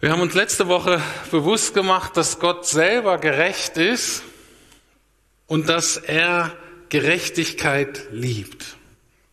Wir 0.00 0.12
haben 0.12 0.20
uns 0.20 0.34
letzte 0.34 0.68
Woche 0.68 1.02
bewusst 1.32 1.74
gemacht, 1.74 2.16
dass 2.16 2.38
Gott 2.38 2.66
selber 2.66 3.18
gerecht 3.18 3.76
ist 3.76 4.22
und 5.48 5.68
dass 5.68 5.96
er 5.96 6.52
Gerechtigkeit 6.88 8.06
liebt. 8.12 8.76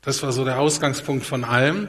Das 0.01 0.23
war 0.23 0.31
so 0.31 0.43
der 0.43 0.59
Ausgangspunkt 0.59 1.25
von 1.25 1.43
allem. 1.43 1.87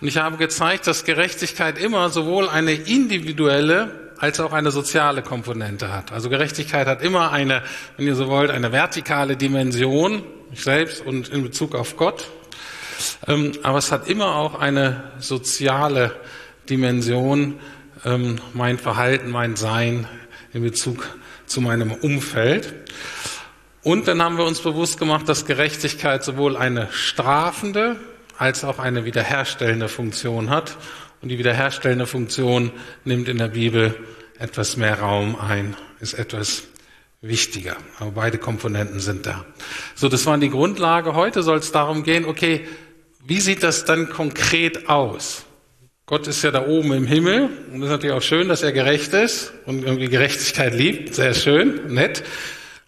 Und 0.00 0.08
ich 0.08 0.18
habe 0.18 0.36
gezeigt, 0.38 0.86
dass 0.86 1.04
Gerechtigkeit 1.04 1.78
immer 1.78 2.10
sowohl 2.10 2.48
eine 2.48 2.72
individuelle 2.72 4.12
als 4.18 4.40
auch 4.40 4.52
eine 4.52 4.70
soziale 4.70 5.22
Komponente 5.22 5.92
hat. 5.92 6.12
Also 6.12 6.28
Gerechtigkeit 6.28 6.86
hat 6.86 7.02
immer 7.02 7.32
eine, 7.32 7.62
wenn 7.96 8.06
ihr 8.06 8.16
so 8.16 8.28
wollt, 8.28 8.50
eine 8.50 8.72
vertikale 8.72 9.36
Dimension, 9.36 10.24
ich 10.52 10.62
selbst 10.62 11.04
und 11.04 11.28
in 11.28 11.42
Bezug 11.42 11.74
auf 11.74 11.96
Gott. 11.96 12.28
Ähm, 13.26 13.52
aber 13.62 13.78
es 13.78 13.92
hat 13.92 14.08
immer 14.08 14.36
auch 14.36 14.58
eine 14.58 15.12
soziale 15.18 16.14
Dimension, 16.68 17.58
ähm, 18.04 18.40
mein 18.54 18.78
Verhalten, 18.78 19.30
mein 19.30 19.56
Sein 19.56 20.06
in 20.52 20.62
Bezug 20.62 21.16
zu 21.46 21.60
meinem 21.60 21.92
Umfeld. 21.92 22.74
Und 23.82 24.08
dann 24.08 24.22
haben 24.22 24.36
wir 24.36 24.44
uns 24.44 24.60
bewusst 24.60 24.98
gemacht, 24.98 25.28
dass 25.28 25.46
Gerechtigkeit 25.46 26.24
sowohl 26.24 26.56
eine 26.56 26.88
strafende 26.90 27.96
als 28.38 28.64
auch 28.64 28.78
eine 28.78 29.04
wiederherstellende 29.04 29.88
Funktion 29.88 30.50
hat. 30.50 30.76
Und 31.22 31.28
die 31.28 31.38
wiederherstellende 31.38 32.06
Funktion 32.06 32.72
nimmt 33.04 33.28
in 33.28 33.38
der 33.38 33.48
Bibel 33.48 33.94
etwas 34.38 34.76
mehr 34.76 35.00
Raum 35.00 35.36
ein, 35.36 35.76
ist 36.00 36.14
etwas 36.14 36.64
wichtiger. 37.28 37.76
Aber 37.98 38.12
beide 38.12 38.38
Komponenten 38.38 39.00
sind 39.00 39.26
da. 39.26 39.44
So, 39.94 40.08
das 40.08 40.26
war 40.26 40.36
die 40.38 40.50
Grundlage. 40.50 41.14
Heute 41.14 41.42
soll 41.42 41.58
es 41.58 41.72
darum 41.72 42.02
gehen, 42.02 42.24
okay, 42.24 42.66
wie 43.24 43.40
sieht 43.40 43.62
das 43.62 43.84
dann 43.84 44.08
konkret 44.08 44.88
aus? 44.88 45.44
Gott 46.06 46.28
ist 46.28 46.42
ja 46.42 46.52
da 46.52 46.66
oben 46.66 46.92
im 46.92 47.06
Himmel 47.06 47.50
und 47.72 47.80
es 47.80 47.86
ist 47.86 47.90
natürlich 47.90 48.14
auch 48.14 48.22
schön, 48.22 48.48
dass 48.48 48.62
er 48.62 48.70
gerecht 48.70 49.12
ist 49.12 49.52
und 49.66 49.82
irgendwie 49.82 50.08
Gerechtigkeit 50.08 50.72
liebt. 50.72 51.16
Sehr 51.16 51.34
schön, 51.34 51.92
nett. 51.92 52.22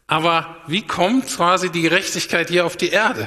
Aber 0.06 0.56
wie 0.69 0.83
kommt 0.83 1.27
quasi 1.27 1.70
die 1.70 1.83
Gerechtigkeit 1.83 2.48
hier 2.48 2.64
auf 2.64 2.77
die 2.77 2.91
Erde? 2.91 3.27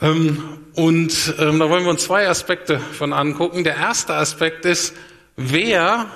Ähm, 0.00 0.58
und 0.74 1.34
ähm, 1.38 1.60
da 1.60 1.70
wollen 1.70 1.84
wir 1.84 1.90
uns 1.90 2.02
zwei 2.02 2.28
Aspekte 2.28 2.80
von 2.80 3.12
angucken. 3.12 3.62
Der 3.62 3.76
erste 3.76 4.14
Aspekt 4.14 4.64
ist, 4.64 4.94
wer 5.36 6.06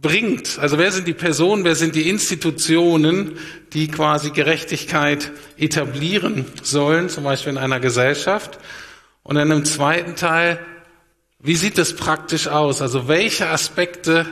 bringt, 0.00 0.58
also 0.58 0.78
wer 0.78 0.92
sind 0.92 1.06
die 1.06 1.14
Personen, 1.14 1.64
wer 1.64 1.74
sind 1.74 1.94
die 1.94 2.08
Institutionen, 2.08 3.38
die 3.72 3.88
quasi 3.88 4.30
Gerechtigkeit 4.30 5.30
etablieren 5.58 6.46
sollen, 6.62 7.08
zum 7.08 7.24
Beispiel 7.24 7.52
in 7.52 7.58
einer 7.58 7.80
Gesellschaft. 7.80 8.58
Und 9.22 9.36
dann 9.36 9.50
im 9.50 9.64
zweiten 9.64 10.16
Teil, 10.16 10.58
wie 11.38 11.56
sieht 11.56 11.78
das 11.78 11.94
praktisch 11.94 12.48
aus? 12.48 12.80
Also 12.80 13.08
welche 13.08 13.48
Aspekte 13.48 14.26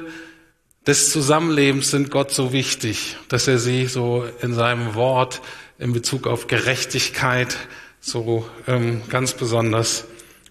des 0.86 1.10
Zusammenlebens 1.10 1.90
sind 1.90 2.10
Gott 2.10 2.32
so 2.32 2.52
wichtig, 2.52 3.16
dass 3.28 3.46
er 3.46 3.58
sie 3.58 3.86
so 3.86 4.24
in 4.40 4.54
seinem 4.54 4.94
Wort 4.94 5.42
in 5.78 5.92
Bezug 5.92 6.26
auf 6.26 6.46
Gerechtigkeit 6.46 7.56
so 8.00 8.48
ähm, 8.66 9.02
ganz 9.10 9.34
besonders 9.34 10.06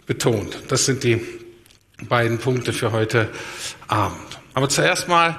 betont. 0.05 0.59
Das 0.67 0.85
sind 0.85 1.03
die 1.03 1.21
beiden 2.07 2.37
Punkte 2.37 2.71
für 2.71 2.91
heute 2.91 3.29
Abend. 3.87 4.26
Aber 4.57 4.69
zuerst 4.69 5.07
mal, 5.07 5.37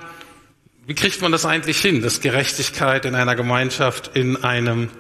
wie 0.87 0.95
kriegt 0.95 1.21
man 1.21 1.33
das 1.33 1.45
eigentlich 1.45 1.81
hin, 1.81 2.03
dass 2.03 2.21
Gerechtigkeit 2.21 3.05
in 3.05 3.17
einer 3.17 3.35
Gemeinschaft, 3.35 4.13
in 4.15 4.45
einem, 4.45 4.91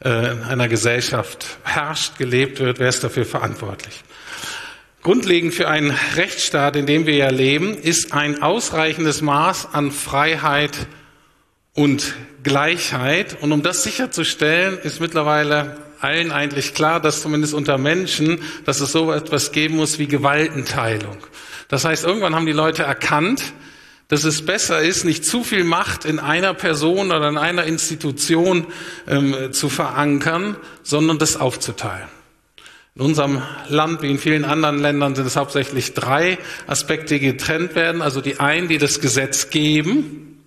äh, 0.00 0.08
einer 0.08 0.68
Gesellschaft 0.68 1.58
herrscht, 1.64 2.16
gelebt 2.16 2.60
wird? 2.60 2.78
Wer 2.78 2.88
ist 2.88 3.04
dafür 3.04 3.26
verantwortlich? 3.26 4.04
Grundlegend 5.02 5.52
für 5.52 5.68
einen 5.68 5.94
Rechtsstaat, 6.16 6.76
in 6.76 6.86
dem 6.86 7.04
wir 7.04 7.16
ja 7.16 7.28
leben, 7.28 7.76
ist 7.76 8.14
ein 8.14 8.40
ausreichendes 8.40 9.20
Maß 9.20 9.74
an 9.74 9.92
Freiheit 9.92 10.86
und 11.74 12.14
Gleichheit. 12.44 13.36
Und 13.42 13.52
um 13.52 13.62
das 13.62 13.82
sicherzustellen, 13.82 14.78
ist 14.78 14.98
mittlerweile 14.98 15.76
allen 16.00 16.32
eigentlich 16.32 16.72
klar, 16.72 17.00
dass 17.00 17.20
zumindest 17.20 17.52
unter 17.52 17.76
Menschen, 17.76 18.40
dass 18.64 18.80
es 18.80 18.92
so 18.92 19.12
etwas 19.12 19.52
geben 19.52 19.76
muss 19.76 19.98
wie 19.98 20.06
Gewaltenteilung. 20.06 21.18
Das 21.68 21.84
heißt, 21.84 22.04
irgendwann 22.04 22.34
haben 22.34 22.46
die 22.46 22.52
Leute 22.52 22.82
erkannt, 22.82 23.52
dass 24.08 24.24
es 24.24 24.44
besser 24.44 24.80
ist, 24.80 25.04
nicht 25.04 25.24
zu 25.24 25.44
viel 25.44 25.64
Macht 25.64 26.06
in 26.06 26.18
einer 26.18 26.54
Person 26.54 27.12
oder 27.12 27.28
in 27.28 27.36
einer 27.36 27.64
Institution 27.64 28.66
ähm, 29.06 29.52
zu 29.52 29.68
verankern, 29.68 30.56
sondern 30.82 31.18
das 31.18 31.36
aufzuteilen. 31.36 32.08
In 32.94 33.02
unserem 33.02 33.42
Land, 33.68 34.02
wie 34.02 34.10
in 34.10 34.18
vielen 34.18 34.44
anderen 34.44 34.78
Ländern, 34.78 35.14
sind 35.14 35.26
es 35.26 35.36
hauptsächlich 35.36 35.92
drei 35.92 36.38
Aspekte, 36.66 37.14
die 37.14 37.20
getrennt 37.20 37.74
werden. 37.74 38.02
Also 38.02 38.20
die 38.22 38.40
einen, 38.40 38.66
die 38.66 38.78
das 38.78 39.00
Gesetz 39.00 39.50
geben, 39.50 40.42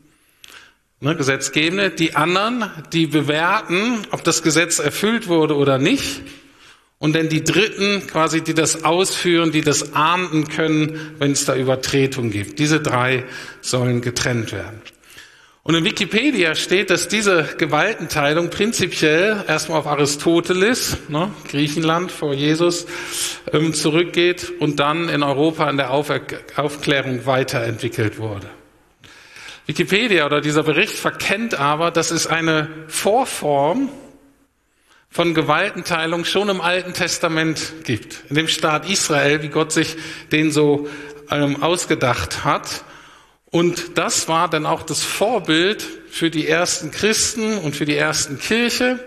ne, 0.99 1.15
Gesetzgebende, 1.15 1.91
die 1.91 2.15
anderen, 2.15 2.69
die 2.91 3.05
bewerten, 3.07 3.99
ob 4.09 4.23
das 4.23 4.41
Gesetz 4.41 4.79
erfüllt 4.79 5.27
wurde 5.27 5.55
oder 5.55 5.77
nicht. 5.77 6.23
Und 7.01 7.15
dann 7.15 7.29
die 7.29 7.43
Dritten, 7.43 8.05
quasi, 8.05 8.41
die 8.41 8.53
das 8.53 8.83
ausführen, 8.83 9.51
die 9.51 9.61
das 9.61 9.95
ahnden 9.95 10.47
können, 10.47 11.15
wenn 11.17 11.31
es 11.31 11.45
da 11.45 11.55
Übertretung 11.55 12.29
gibt. 12.29 12.59
Diese 12.59 12.79
drei 12.79 13.23
sollen 13.59 14.01
getrennt 14.01 14.51
werden. 14.51 14.83
Und 15.63 15.73
in 15.73 15.83
Wikipedia 15.83 16.53
steht, 16.53 16.91
dass 16.91 17.07
diese 17.07 17.49
Gewaltenteilung 17.57 18.51
prinzipiell 18.51 19.43
erstmal 19.47 19.79
auf 19.79 19.87
Aristoteles, 19.87 20.97
ne, 21.07 21.31
Griechenland 21.49 22.11
vor 22.11 22.35
Jesus, 22.35 22.85
ähm, 23.51 23.73
zurückgeht 23.73 24.51
und 24.59 24.79
dann 24.79 25.09
in 25.09 25.23
Europa 25.23 25.67
in 25.71 25.77
der 25.77 25.89
Aufklärung 25.89 27.25
weiterentwickelt 27.25 28.19
wurde. 28.19 28.47
Wikipedia 29.65 30.27
oder 30.27 30.39
dieser 30.39 30.61
Bericht 30.61 30.93
verkennt 30.93 31.55
aber, 31.55 31.89
dass 31.89 32.11
es 32.11 32.27
eine 32.27 32.69
Vorform 32.87 33.89
von 35.11 35.33
Gewaltenteilung 35.33 36.23
schon 36.23 36.47
im 36.47 36.61
Alten 36.61 36.93
Testament 36.93 37.73
gibt. 37.83 38.23
In 38.29 38.35
dem 38.37 38.47
Staat 38.47 38.89
Israel, 38.89 39.43
wie 39.43 39.49
Gott 39.49 39.73
sich 39.73 39.97
den 40.31 40.51
so 40.51 40.87
ähm, 41.29 41.61
ausgedacht 41.61 42.45
hat. 42.45 42.85
Und 43.45 43.97
das 43.97 44.29
war 44.29 44.49
dann 44.49 44.65
auch 44.65 44.83
das 44.83 45.03
Vorbild 45.03 45.85
für 46.09 46.29
die 46.29 46.47
ersten 46.47 46.91
Christen 46.91 47.57
und 47.57 47.75
für 47.75 47.83
die 47.83 47.97
ersten 47.97 48.39
Kirche, 48.39 48.99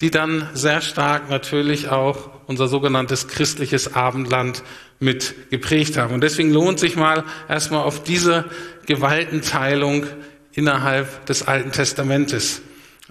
die 0.00 0.10
dann 0.10 0.48
sehr 0.54 0.80
stark 0.80 1.28
natürlich 1.28 1.90
auch 1.90 2.30
unser 2.46 2.66
sogenanntes 2.66 3.28
christliches 3.28 3.94
Abendland 3.94 4.62
mit 5.00 5.50
geprägt 5.50 5.98
haben. 5.98 6.14
Und 6.14 6.22
deswegen 6.22 6.50
lohnt 6.50 6.78
sich 6.78 6.96
mal 6.96 7.24
erstmal 7.48 7.82
auf 7.82 8.02
diese 8.02 8.46
Gewaltenteilung 8.86 10.06
innerhalb 10.52 11.26
des 11.26 11.46
Alten 11.46 11.72
Testamentes 11.72 12.62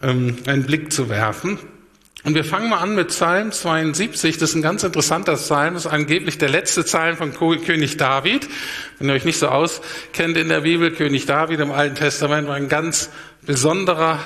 ähm, 0.01 0.38
einen 0.47 0.63
Blick 0.63 0.91
zu 0.91 1.07
werfen. 1.07 1.59
Und 2.23 2.35
wir 2.35 2.43
fangen 2.43 2.69
mal 2.69 2.77
an 2.77 2.93
mit 2.93 3.07
Psalm 3.07 3.51
72. 3.51 4.37
Das 4.37 4.51
ist 4.51 4.55
ein 4.55 4.61
ganz 4.61 4.83
interessanter 4.83 5.35
Psalm. 5.37 5.73
Das 5.73 5.85
ist 5.85 5.91
angeblich 5.91 6.37
der 6.37 6.49
letzte 6.49 6.83
Psalm 6.83 7.17
von 7.17 7.33
König 7.33 7.97
David. 7.97 8.47
Wenn 8.99 9.09
ihr 9.09 9.15
euch 9.15 9.25
nicht 9.25 9.39
so 9.39 9.47
auskennt 9.47 10.37
in 10.37 10.49
der 10.49 10.61
Bibel, 10.61 10.91
König 10.91 11.25
David 11.25 11.59
im 11.59 11.71
Alten 11.71 11.95
Testament 11.95 12.47
war 12.47 12.55
ein 12.55 12.69
ganz 12.69 13.09
besonderer 13.41 14.19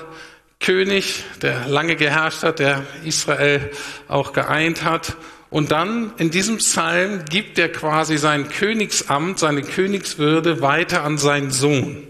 König, 0.59 1.23
der 1.41 1.67
lange 1.67 1.95
geherrscht 1.95 2.44
hat, 2.44 2.59
der 2.59 2.83
Israel 3.06 3.72
auch 4.09 4.33
geeint 4.33 4.83
hat. 4.83 5.16
Und 5.50 5.72
dann 5.72 6.12
in 6.17 6.31
diesem 6.31 6.57
Psalm 6.57 7.23
gibt 7.29 7.57
er 7.57 7.72
quasi 7.72 8.17
sein 8.17 8.50
Königsamt, 8.50 9.39
seine 9.39 9.62
Königswürde 9.62 10.59
weiter 10.59 11.03
an 11.03 11.17
seinen 11.17 11.51
Sohn. 11.51 12.06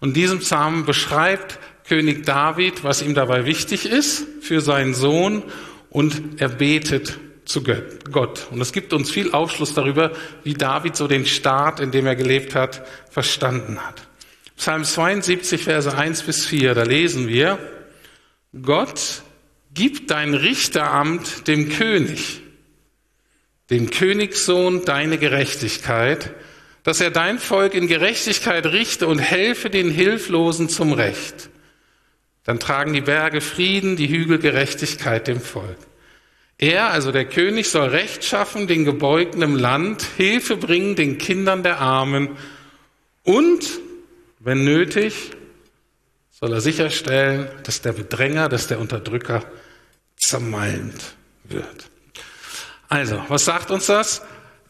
Und 0.00 0.14
diesem 0.14 0.40
Psalm 0.40 0.84
beschreibt 0.84 1.58
König 1.86 2.24
David, 2.24 2.82
was 2.82 3.02
ihm 3.02 3.14
dabei 3.14 3.44
wichtig 3.44 3.86
ist 3.86 4.26
für 4.40 4.60
seinen 4.60 4.94
Sohn 4.94 5.42
und 5.90 6.40
er 6.40 6.48
betet 6.48 7.18
zu 7.44 7.62
Gott. 7.62 8.48
Und 8.50 8.60
es 8.60 8.72
gibt 8.72 8.92
uns 8.92 9.10
viel 9.10 9.32
Aufschluss 9.32 9.74
darüber, 9.74 10.12
wie 10.44 10.54
David 10.54 10.96
so 10.96 11.06
den 11.06 11.26
Staat, 11.26 11.80
in 11.80 11.90
dem 11.90 12.06
er 12.06 12.16
gelebt 12.16 12.54
hat, 12.54 12.86
verstanden 13.10 13.78
hat. 13.84 14.08
Psalm 14.56 14.84
72, 14.84 15.64
Verse 15.64 15.94
1 15.94 16.22
bis 16.22 16.46
4, 16.46 16.74
da 16.74 16.84
lesen 16.84 17.28
wir, 17.28 17.58
Gott 18.62 19.22
gibt 19.74 20.10
dein 20.10 20.32
Richteramt 20.32 21.48
dem 21.48 21.68
König, 21.68 22.40
dem 23.68 23.90
Königssohn 23.90 24.84
deine 24.84 25.18
Gerechtigkeit, 25.18 26.30
dass 26.84 27.00
er 27.00 27.10
dein 27.10 27.38
Volk 27.38 27.74
in 27.74 27.88
Gerechtigkeit 27.88 28.66
richte 28.66 29.06
und 29.06 29.18
helfe 29.18 29.70
den 29.70 29.90
Hilflosen 29.90 30.68
zum 30.68 30.92
Recht. 30.92 31.50
Dann 32.44 32.60
tragen 32.60 32.92
die 32.92 33.00
Berge 33.00 33.40
Frieden, 33.40 33.96
die 33.96 34.08
Hügel 34.08 34.38
Gerechtigkeit 34.38 35.26
dem 35.26 35.40
Volk. 35.40 35.78
Er, 36.58 36.90
also 36.90 37.10
der 37.10 37.24
König, 37.24 37.68
soll 37.68 37.88
Recht 37.88 38.24
schaffen 38.24 38.66
den 38.66 38.84
Gebeugten 38.84 39.42
im 39.42 39.56
Land, 39.56 40.02
Hilfe 40.16 40.56
bringen 40.56 40.94
den 40.94 41.18
Kindern 41.18 41.62
der 41.62 41.80
Armen 41.80 42.36
und, 43.24 43.80
wenn 44.38 44.64
nötig, 44.64 45.32
soll 46.30 46.52
er 46.52 46.60
sicherstellen, 46.60 47.48
dass 47.64 47.80
der 47.80 47.92
Bedränger, 47.92 48.48
dass 48.48 48.66
der 48.66 48.78
Unterdrücker 48.78 49.44
zermalmt 50.16 51.14
wird. 51.44 51.90
Also, 52.88 53.20
was 53.28 53.44
sagt 53.44 53.70
uns 53.70 53.86
das? 53.86 54.22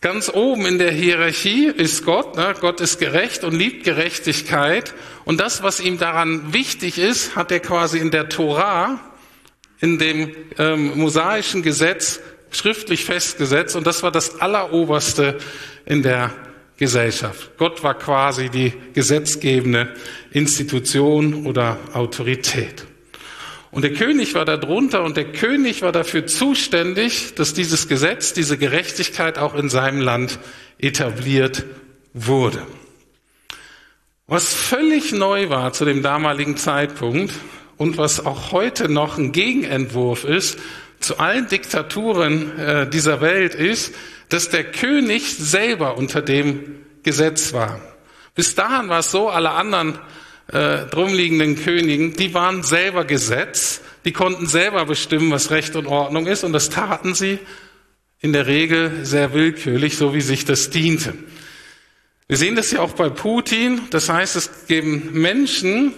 Ganz 0.05 0.29
oben 0.29 0.67
in 0.67 0.77
der 0.77 0.93
Hierarchie 0.93 1.65
ist 1.65 2.05
Gott. 2.05 2.37
Ne? 2.37 2.55
Gott 2.61 2.83
ist 2.83 2.99
gerecht 2.99 3.43
und 3.43 3.55
liebt 3.55 3.85
Gerechtigkeit. 3.85 4.93
Und 5.25 5.41
das, 5.41 5.63
was 5.63 5.81
ihm 5.81 5.97
daran 5.97 6.53
wichtig 6.53 6.99
ist, 6.99 7.37
hat 7.37 7.51
er 7.51 7.61
quasi 7.61 8.01
in 8.01 8.11
der 8.11 8.29
Torah, 8.29 9.01
in 9.81 9.99
dem 9.99 10.37
ähm, 10.59 10.99
mosaischen 10.99 11.63
Gesetz 11.63 12.21
schriftlich 12.51 13.07
festgesetzt. 13.07 13.77
Und 13.77 13.87
das 13.87 14.03
war 14.03 14.11
das 14.11 14.43
Alleroberste 14.43 15.39
in 15.87 16.03
der 16.03 16.35
Gesellschaft. 16.77 17.53
Gott 17.57 17.83
war 17.83 17.95
quasi 17.95 18.51
die 18.51 18.75
gesetzgebende 18.93 19.95
Institution 20.33 21.47
oder 21.47 21.79
Autorität. 21.95 22.85
Und 23.75 23.83
der 23.83 23.93
König 23.93 24.35
war 24.35 24.45
da 24.45 24.57
drunter 24.57 25.03
und 25.03 25.17
der 25.17 25.33
König 25.33 25.83
war 25.83 25.91
dafür 25.91 26.29
zuständig, 26.29 27.35
dass 27.35 27.55
dieses 27.55 27.89
Gesetz, 27.89 28.33
diese 28.33 28.57
Gerechtigkeit 28.57 29.37
auch 29.37 29.57
in 29.57 29.69
seinem 29.69 30.01
Land 30.01 30.39
etabliert 30.79 31.65
wurde. 32.13 32.65
Was 34.29 34.55
völlig 34.55 35.11
neu 35.11 35.49
war 35.49 35.73
zu 35.73 35.85
dem 35.85 36.05
damaligen 36.05 36.57
Zeitpunkt 36.57 37.35
und 37.77 37.99
was 37.99 38.25
auch 38.25 38.53
heute 38.53 38.89
noch 38.89 39.19
ein 39.19 39.33
Gegenentwurf 39.33 40.23
ist 40.23 40.57
zu 41.01 41.19
allen 41.19 41.49
Diktaturen 41.49 42.57
äh, 42.57 42.89
dieser 42.89 43.21
Welt 43.21 43.57
ist, 43.57 43.93
dass 44.29 44.51
der 44.51 44.71
König 44.71 45.37
selber 45.37 45.99
unter 45.99 46.23
dem 46.23 46.77
Gesetz 47.03 47.53
war. 47.53 47.81
Bis 48.37 48.55
dahin 48.55 48.89
war 48.89 49.01
es 49.01 49.11
so, 49.11 49.29
alle 49.31 49.51
anderen 49.51 49.99
äh, 50.49 50.87
drumliegenden 50.87 51.57
Königen, 51.57 52.15
die 52.15 52.35
waren 52.35 52.63
selber 52.63 53.05
Gesetz, 53.05 53.81
die 54.05 54.13
konnten 54.13 54.47
selber 54.47 54.85
bestimmen, 54.85 55.31
was 55.31 55.51
Recht 55.51 55.77
und 55.77 55.87
Ordnung 55.87 56.27
ist, 56.27 56.45
und 56.45 56.53
das 56.53 56.69
taten 56.69 57.15
sie 57.15 57.39
in 58.21 58.33
der 58.33 58.47
Regel 58.47 59.05
sehr 59.05 59.33
willkürlich, 59.33 59.97
so 59.97 60.15
wie 60.15 60.21
sich 60.21 60.45
das 60.45 60.71
diente. 60.71 61.15
Wir 62.27 62.37
sehen 62.39 62.57
das 62.57 62.71
ja 62.71 62.81
auch 62.81 62.93
bei 62.93 63.11
Putin. 63.11 63.83
Das 63.91 64.09
heißt, 64.09 64.37
es 64.37 64.67
geben 64.67 65.11
Menschen, 65.13 65.93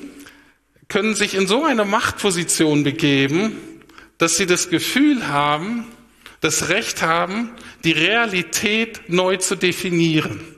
können 0.88 1.14
sich 1.14 1.34
in 1.34 1.46
so 1.46 1.64
eine 1.64 1.84
Machtposition 1.84 2.82
begeben, 2.82 3.56
dass 4.18 4.36
sie 4.36 4.46
das 4.46 4.70
Gefühl 4.70 5.28
haben, 5.28 5.86
das 6.40 6.68
Recht 6.68 7.02
haben, 7.02 7.50
die 7.84 7.92
Realität 7.92 9.08
neu 9.08 9.36
zu 9.36 9.56
definieren 9.56 10.55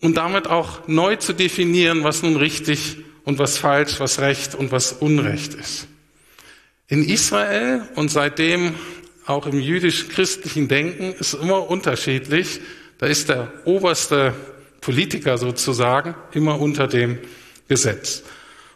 und 0.00 0.16
damit 0.16 0.46
auch 0.46 0.86
neu 0.88 1.16
zu 1.16 1.32
definieren, 1.32 2.04
was 2.04 2.22
nun 2.22 2.36
richtig 2.36 2.98
und 3.24 3.38
was 3.38 3.58
falsch, 3.58 3.98
was 3.98 4.20
Recht 4.20 4.54
und 4.54 4.72
was 4.72 4.92
Unrecht 4.92 5.54
ist. 5.54 5.88
In 6.88 7.04
Israel 7.08 7.82
und 7.96 8.10
seitdem 8.10 8.74
auch 9.26 9.46
im 9.46 9.58
jüdisch-christlichen 9.58 10.68
Denken 10.68 11.12
ist 11.18 11.34
immer 11.34 11.68
unterschiedlich. 11.68 12.60
Da 12.98 13.06
ist 13.06 13.28
der 13.28 13.52
oberste 13.64 14.34
Politiker 14.80 15.36
sozusagen 15.36 16.14
immer 16.32 16.60
unter 16.60 16.86
dem 16.86 17.18
Gesetz. 17.68 18.22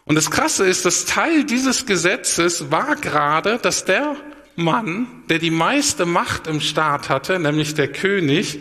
Und 0.03 0.15
das 0.15 0.29
Krasse 0.29 0.65
ist, 0.65 0.83
dass 0.83 1.05
Teil 1.05 1.45
dieses 1.45 1.85
Gesetzes 1.85 2.69
war 2.69 2.97
gerade, 2.97 3.59
dass 3.59 3.85
der 3.85 4.17
Mann, 4.57 5.07
der 5.29 5.39
die 5.39 5.51
meiste 5.51 6.05
Macht 6.05 6.47
im 6.47 6.59
Staat 6.59 7.07
hatte, 7.07 7.39
nämlich 7.39 7.75
der 7.75 7.87
König, 7.87 8.59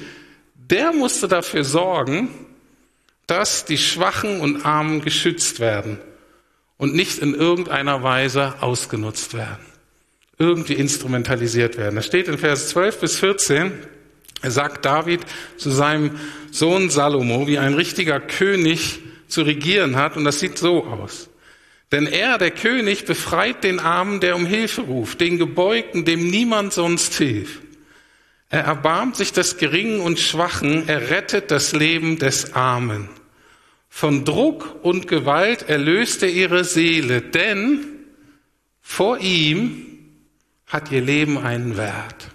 der 0.55 0.93
musste 0.93 1.27
dafür 1.27 1.65
sorgen, 1.65 2.29
dass 3.31 3.65
die 3.65 3.79
Schwachen 3.79 4.41
und 4.41 4.67
Armen 4.67 5.03
geschützt 5.03 5.61
werden 5.61 5.99
und 6.79 6.95
nicht 6.95 7.21
in 7.21 7.33
irgendeiner 7.33 8.03
Weise 8.03 8.55
ausgenutzt 8.61 9.35
werden, 9.35 9.65
irgendwie 10.37 10.73
instrumentalisiert 10.73 11.77
werden. 11.79 11.95
Das 11.95 12.07
steht 12.07 12.27
in 12.27 12.39
Vers 12.39 12.71
12 12.71 12.99
bis 12.99 13.19
14. 13.21 13.73
Er 14.43 14.51
sagt 14.51 14.85
David 14.85 15.21
zu 15.57 15.71
seinem 15.71 16.19
Sohn 16.51 16.91
Salomo, 16.91 17.47
wie 17.47 17.59
ein 17.59 17.75
richtiger 17.75 18.19
König 18.19 18.99
zu 19.29 19.43
regieren 19.43 19.95
hat, 19.95 20.17
und 20.17 20.25
das 20.25 20.41
sieht 20.41 20.59
so 20.59 20.85
aus. 20.85 21.29
Denn 21.93 22.07
er, 22.07 22.37
der 22.37 22.51
König, 22.51 23.05
befreit 23.05 23.63
den 23.63 23.79
Armen, 23.79 24.19
der 24.19 24.35
um 24.35 24.47
Hilfe 24.47 24.83
ruft, 24.83 25.21
den 25.21 25.39
Gebeugten, 25.39 26.05
dem 26.05 26.27
niemand 26.29 26.73
sonst 26.73 27.15
hilft. 27.15 27.63
Er 28.49 28.63
erbarmt 28.63 29.15
sich 29.15 29.33
des 29.33 29.57
Geringen 29.57 30.01
und 30.01 30.19
Schwachen, 30.19 30.89
er 30.89 31.11
rettet 31.11 31.53
das 31.53 31.73
Leben 31.73 32.19
des 32.19 32.55
Armen. 32.55 33.09
Von 33.93 34.25
Druck 34.25 34.83
und 34.83 35.09
Gewalt 35.09 35.69
erlöste 35.69 36.27
ihre 36.27 36.65
Seele, 36.65 37.21
denn 37.21 37.85
vor 38.81 39.19
ihm 39.19 39.87
hat 40.67 40.91
ihr 40.91 41.03
Leben 41.03 41.37
einen 41.37 41.77
Wert. 41.77 42.29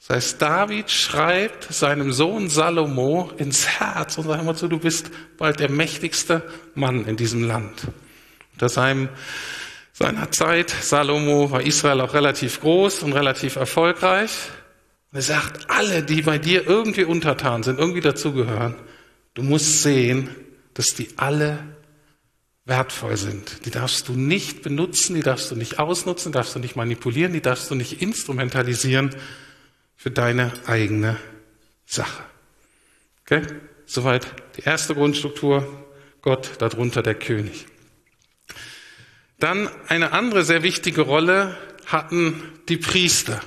Das 0.00 0.16
heißt, 0.16 0.42
David 0.42 0.90
schreibt 0.90 1.72
seinem 1.72 2.12
Sohn 2.12 2.48
Salomo 2.48 3.30
ins 3.36 3.68
Herz 3.68 4.18
und 4.18 4.24
sagt 4.24 4.42
immer 4.42 4.54
so, 4.54 4.66
du 4.66 4.78
bist 4.78 5.10
bald 5.38 5.60
der 5.60 5.70
mächtigste 5.70 6.42
Mann 6.74 7.06
in 7.06 7.16
diesem 7.16 7.44
Land. 7.44 7.86
Unter 8.52 8.68
seinem, 8.68 9.08
seiner 9.92 10.30
Zeit, 10.30 10.70
Salomo, 10.70 11.50
war 11.50 11.62
Israel 11.62 12.00
auch 12.00 12.14
relativ 12.14 12.60
groß 12.60 13.02
und 13.02 13.12
relativ 13.12 13.56
erfolgreich. 13.56 14.30
Und 15.12 15.18
er 15.18 15.22
sagt, 15.22 15.70
alle, 15.70 16.02
die 16.02 16.22
bei 16.22 16.38
dir 16.38 16.66
irgendwie 16.66 17.04
untertan 17.04 17.62
sind, 17.62 17.78
irgendwie 17.78 18.00
dazugehören, 18.00 18.74
du 19.34 19.42
musst 19.42 19.82
sehen, 19.82 20.28
dass 20.74 20.94
die 20.94 21.08
alle 21.16 21.58
wertvoll 22.64 23.16
sind. 23.16 23.66
Die 23.66 23.70
darfst 23.70 24.08
du 24.08 24.12
nicht 24.12 24.62
benutzen, 24.62 25.14
die 25.14 25.22
darfst 25.22 25.50
du 25.50 25.56
nicht 25.56 25.78
ausnutzen, 25.78 26.32
die 26.32 26.36
darfst 26.36 26.54
du 26.54 26.58
nicht 26.58 26.76
manipulieren, 26.76 27.32
die 27.32 27.42
darfst 27.42 27.70
du 27.70 27.74
nicht 27.74 28.00
instrumentalisieren 28.00 29.14
für 29.96 30.10
deine 30.10 30.52
eigene 30.66 31.16
Sache. 31.86 32.22
Okay? 33.22 33.42
Soweit 33.86 34.26
die 34.56 34.62
erste 34.62 34.94
Grundstruktur, 34.94 35.86
Gott, 36.22 36.52
darunter 36.58 37.02
der 37.02 37.14
König. 37.14 37.66
Dann 39.38 39.68
eine 39.88 40.12
andere 40.12 40.44
sehr 40.44 40.62
wichtige 40.62 41.02
Rolle 41.02 41.56
hatten 41.86 42.42
die 42.68 42.78
Priester. 42.78 43.40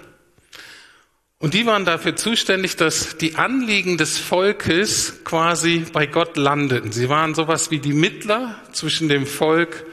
Und 1.40 1.54
die 1.54 1.68
waren 1.68 1.86
dafür 1.86 2.16
zuständig, 2.16 2.78
dass 2.78 3.18
die 3.18 3.36
Anliegen 3.36 3.98
des 3.98 4.18
Volkes 4.18 5.24
quasi 5.24 5.86
bei 5.94 6.08
Gott 6.08 6.36
landeten. 6.36 6.92
Sie 6.92 7.10
waren 7.10 7.36
sowas 7.36 7.70
wie 7.70 7.78
die 7.78 7.94
Mittler 7.94 8.60
zwischen 8.72 9.08
dem 9.08 9.28
Volk 9.28 9.86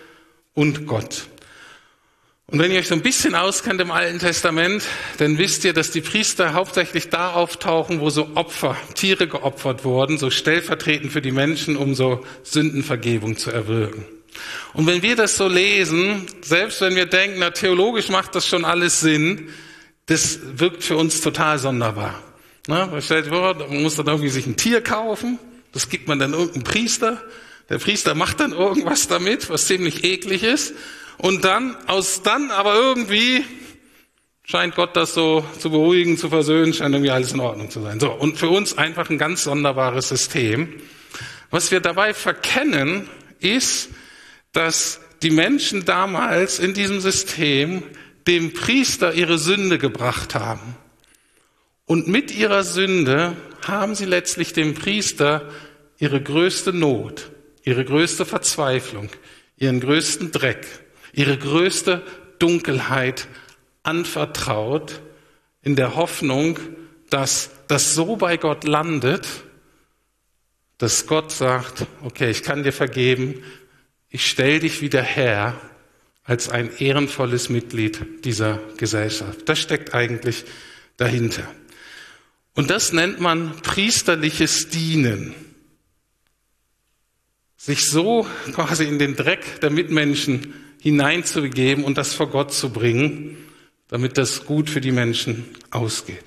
und 0.55 0.87
Gott. 0.87 1.27
Und 2.47 2.59
wenn 2.61 2.71
ihr 2.71 2.79
euch 2.79 2.89
so 2.89 2.95
ein 2.95 3.03
bisschen 3.03 3.35
auskennt 3.35 3.81
im 3.81 3.91
Alten 3.91 4.21
Testament, 4.21 4.85
dann 5.19 5.37
wisst 5.37 5.65
ihr, 5.65 5.75
dass 5.75 5.91
die 5.91 6.01
Priester 6.01 6.55
hauptsächlich 6.55 7.11
da 7.11 7.33
auftauchen, 7.33 8.01
wo 8.01 8.09
so 8.09 8.31
Opfer, 8.37 8.77
Tiere 8.95 9.27
geopfert 9.27 9.85
wurden, 9.85 10.19
so 10.19 10.31
stellvertretend 10.31 11.13
für 11.13 11.23
die 11.23 11.33
Menschen, 11.33 11.77
um 11.77 11.95
so 11.95 12.25
Sündenvergebung 12.43 13.37
zu 13.37 13.51
erwirken. 13.51 14.07
Und 14.73 14.87
wenn 14.87 15.03
wir 15.03 15.17
das 15.17 15.37
so 15.37 15.47
lesen, 15.47 16.27
selbst 16.43 16.81
wenn 16.81 16.97
wir 16.97 17.07
denken, 17.07 17.39
na 17.41 17.51
theologisch 17.51 18.09
macht 18.09 18.35
das 18.35 18.47
schon 18.47 18.65
alles 18.65 19.01
Sinn, 19.01 19.51
das 20.07 20.39
wirkt 20.59 20.85
für 20.85 20.97
uns 20.97 21.21
total 21.21 21.59
sonderbar. 21.59 22.23
Na, 22.67 22.87
man 22.87 23.03
stellt 23.03 23.27
vor, 23.27 23.55
man 23.55 23.83
muss 23.83 23.97
dann 23.97 24.07
irgendwie 24.07 24.31
sich 24.31 24.47
ein 24.47 24.57
Tier 24.57 24.81
kaufen, 24.83 25.39
das 25.73 25.89
gibt 25.89 26.09
man 26.09 26.19
dann 26.19 26.33
irgendeinem 26.33 26.65
Priester, 26.65 27.23
der 27.69 27.79
Priester 27.79 28.15
macht 28.15 28.41
dann 28.41 28.53
irgendwas 28.53 29.09
damit, 29.09 29.51
was 29.51 29.67
ziemlich 29.67 30.05
eklig 30.05 30.43
ist, 30.43 30.75
und 31.19 31.45
dann, 31.45 31.77
aus 31.87 32.23
dann 32.23 32.51
aber 32.51 32.75
irgendwie 32.75 33.45
scheint 34.45 34.75
Gott 34.75 34.97
das 34.97 35.15
so 35.15 35.45
zu 35.59 35.71
beruhigen, 35.71 36.19
zu 36.19 36.29
versöhnen, 36.29 36.75
scheint 36.75 36.95
irgendwie 36.95 37.11
alles 37.11 37.33
in 37.33 37.41
Ordnung 37.41 37.71
zu 37.71 37.81
sein. 37.81 38.01
So, 38.01 38.13
und 38.13 38.39
für 38.39 38.49
uns 38.49 38.77
einfach 38.77 39.09
ein 39.11 39.19
ganz 39.19 39.45
sonderbares 39.45 40.09
System. 40.09 40.75
Was 41.51 41.71
wir 41.71 41.81
dabei 41.81 42.15
verkennen, 42.15 43.09
ist, 43.41 43.91
dass 44.53 45.01
die 45.23 45.31
Menschen 45.31 45.85
damals 45.85 46.59
in 46.59 46.75
diesem 46.75 47.01
System 47.01 47.83
dem 48.27 48.53
Priester 48.53 49.15
ihre 49.15 49.39
Sünde 49.39 49.79
gebracht 49.79 50.35
haben. 50.35 50.77
Und 51.87 52.09
mit 52.09 52.35
ihrer 52.35 52.65
Sünde 52.65 53.37
haben 53.63 53.95
sie 53.95 54.07
letztlich 54.07 54.53
dem 54.53 54.75
Priester 54.75 55.51
ihre 55.99 56.23
größte 56.23 56.73
Not, 56.73 57.31
ihre 57.63 57.85
größte 57.85 58.25
Verzweiflung, 58.25 59.09
ihren 59.57 59.81
größten 59.81 60.33
Dreck, 60.33 60.67
ihre 61.13 61.37
größte 61.37 62.03
Dunkelheit 62.39 63.29
anvertraut, 63.83 65.01
in 65.63 65.77
der 65.77 65.95
Hoffnung, 65.95 66.59
dass 67.11 67.51
das 67.69 67.95
so 67.95 68.17
bei 68.17 68.37
Gott 68.37 68.65
landet, 68.65 69.27
dass 70.79 71.07
Gott 71.07 71.33
sagt, 71.33 71.87
okay, 72.03 72.31
ich 72.31 72.43
kann 72.43 72.65
dir 72.65 72.73
vergeben, 72.73 73.43
ich 74.11 74.29
stell 74.29 74.61
dich 74.61 74.83
wieder 74.83 75.03
her 75.03 75.59
als 76.25 76.49
ein 76.49 76.71
ehrenvolles 76.79 77.51
Mitglied 77.51 78.25
dieser 78.25 78.59
Gesellschaft. 78.79 79.47
Das 79.47 79.59
steckt 79.59 79.95
eigentlich 79.95 80.45
dahinter. 80.97 81.47
Und 82.55 82.71
das 82.71 82.93
nennt 82.93 83.21
man 83.21 83.57
priesterliches 83.63 84.69
Dienen. 84.69 85.35
Sich 87.57 87.87
so 87.87 88.27
quasi 88.53 88.85
in 88.85 88.99
den 88.99 89.17
Dreck 89.17 89.61
der 89.61 89.71
Mitmenschen 89.71 90.55
hineinzubegeben 90.81 91.85
und 91.85 91.99
das 91.99 92.15
vor 92.15 92.29
Gott 92.29 92.53
zu 92.53 92.71
bringen, 92.71 93.39
damit 93.89 94.19
das 94.19 94.45
gut 94.45 94.71
für 94.71 94.81
die 94.81 94.93
Menschen 94.93 95.45
ausgeht. 95.71 96.25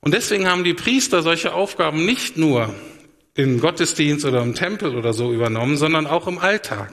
Und 0.00 0.14
deswegen 0.14 0.46
haben 0.46 0.64
die 0.64 0.74
Priester 0.74 1.22
solche 1.22 1.52
Aufgaben 1.52 2.04
nicht 2.04 2.36
nur 2.36 2.74
im 3.34 3.60
Gottesdienst 3.60 4.24
oder 4.24 4.42
im 4.42 4.54
Tempel 4.54 4.96
oder 4.96 5.12
so 5.12 5.32
übernommen, 5.32 5.76
sondern 5.76 6.06
auch 6.06 6.26
im 6.26 6.38
Alltag. 6.38 6.92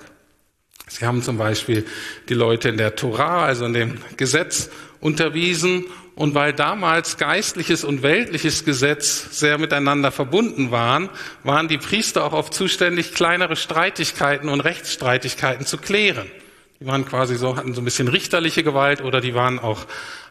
Sie 0.98 1.06
haben 1.06 1.22
zum 1.22 1.38
Beispiel 1.38 1.86
die 2.30 2.34
Leute 2.34 2.70
in 2.70 2.78
der 2.78 2.96
Torah, 2.96 3.46
also 3.46 3.66
in 3.66 3.74
dem 3.74 3.98
Gesetz, 4.16 4.70
unterwiesen. 5.02 5.84
Und 6.16 6.36
weil 6.36 6.54
damals 6.54 7.18
geistliches 7.18 7.84
und 7.84 8.02
weltliches 8.02 8.64
Gesetz 8.64 9.38
sehr 9.38 9.58
miteinander 9.58 10.14
verbunden 10.14 10.72
waren, 10.72 11.10
waren 11.44 11.68
die 11.68 11.78
Priester 11.78 12.24
auch 12.24 12.32
oft 12.32 12.54
zuständig, 12.54 13.14
kleinere 13.14 13.58
Streitigkeiten 13.58 14.48
und 14.48 14.62
Rechtsstreitigkeiten 14.62 15.66
zu 15.66 15.78
klären. 15.78 16.32
Die 16.80 16.86
waren 16.86 17.06
quasi 17.06 17.36
so, 17.36 17.58
hatten 17.58 17.74
so 17.74 17.82
ein 17.82 17.86
bisschen 17.86 18.08
richterliche 18.08 18.64
Gewalt 18.64 19.02
oder 19.02 19.20
die 19.20 19.36
waren 19.36 19.60
auch 19.60 19.88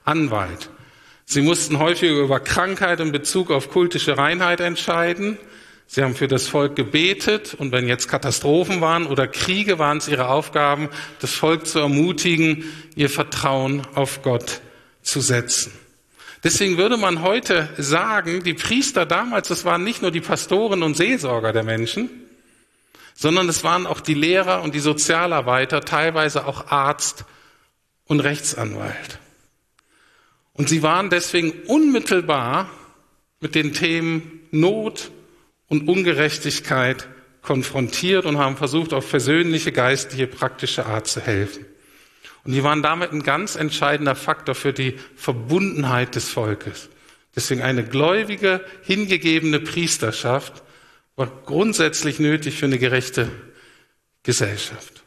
Anwalt. 0.07 0.71
Sie 1.27 1.43
mussten 1.43 1.79
häufig 1.79 2.11
über 2.11 2.41
Krankheit 2.41 3.01
in 3.01 3.13
Bezug 3.13 3.51
auf 3.51 3.69
kultische 3.69 4.17
Reinheit 4.17 4.61
entscheiden. 4.61 5.37
Sie 5.87 6.03
haben 6.03 6.15
für 6.15 6.29
das 6.29 6.49
Volk 6.49 6.77
gebetet 6.77 7.55
und 7.55 7.71
wenn 7.73 7.87
jetzt 7.87 8.09
Katastrophen 8.09 8.81
waren 8.81 9.07
oder 9.07 9.29
Kriege, 9.29 9.79
waren 9.79 9.99
es 9.99 10.09
ihre 10.09 10.29
Aufgaben, 10.29 10.89
das 11.21 11.33
Volk 11.33 11.67
zu 11.67 11.79
ermutigen, 11.79 12.65
ihr 12.97 13.11
Vertrauen 13.11 13.83
auf 13.95 14.23
Gott 14.23 14.61
zu 15.03 15.21
setzen. 15.21 15.73
Deswegen 16.43 16.77
würde 16.77 16.97
man 16.97 17.23
heute 17.23 17.71
sagen, 17.79 18.43
die 18.43 18.55
Priester 18.55 19.07
damals, 19.07 19.49
das 19.49 19.65
waren 19.65 19.85
nicht 19.85 20.03
nur 20.03 20.11
die 20.11 20.21
Pastoren 20.21 20.83
und 20.83 20.97
Seelsorger 20.97 21.53
der 21.53 21.63
Menschen, 21.63 22.11
sondern 23.15 23.49
es 23.49 23.65
waren 23.65 23.87
auch 23.87 24.01
die 24.01 24.15
Lehrer 24.15 24.63
und 24.63 24.75
die 24.75 24.81
Sozialarbeiter, 24.81 25.81
teilweise 25.83 26.47
auch 26.47 26.67
Arzt 26.69 27.25
und 28.07 28.21
Rechtsanwalt. 28.21 29.19
Und 30.53 30.69
sie 30.69 30.83
waren 30.83 31.11
deswegen 31.11 31.53
unmittelbar 31.67 32.69
mit 33.41 33.55
den 33.55 33.73
Themen 33.73 34.41
Not 34.51 35.11
und 35.81 35.89
Ungerechtigkeit 35.89 37.09
konfrontiert 37.43 38.25
und 38.25 38.39
haben 38.39 38.57
versucht, 38.57 38.93
auf 38.93 39.11
persönliche, 39.11 39.73
geistliche, 39.73 40.27
praktische 40.27 40.87
Art 40.87 41.07
zu 41.07 41.21
helfen. 41.21 41.67
Und 42.45 42.53
die 42.53 42.63
waren 42.63 42.83
damit 42.83 43.13
ein 43.13 43.23
ganz 43.23 43.57
entscheidender 43.57 44.15
Faktor 44.15 44.55
für 44.55 44.73
die 44.73 44.95
Verbundenheit 45.17 46.15
des 46.15 46.29
Volkes. 46.29 46.91
Deswegen 47.35 47.63
eine 47.63 47.85
gläubige, 47.85 48.65
hingegebene 48.83 49.61
Priesterschaft 49.61 50.63
war 51.17 51.31
grundsätzlich 51.45 52.19
nötig 52.21 52.57
für 52.57 52.67
eine 52.67 52.79
gerechte 52.79 53.29
Gesellschaft. 54.23 55.03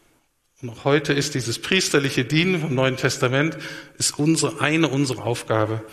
Und 0.61 0.69
auch 0.69 0.83
heute 0.83 1.13
ist 1.13 1.35
dieses 1.35 1.59
priesterliche 1.59 2.25
Dienen 2.25 2.59
vom 2.61 2.75
Neuen 2.75 2.97
Testament 2.97 3.57
ist 3.97 4.17
unsere, 4.17 4.59
eine 4.59 4.87
unserer 4.87 5.25
Aufgabe 5.25 5.83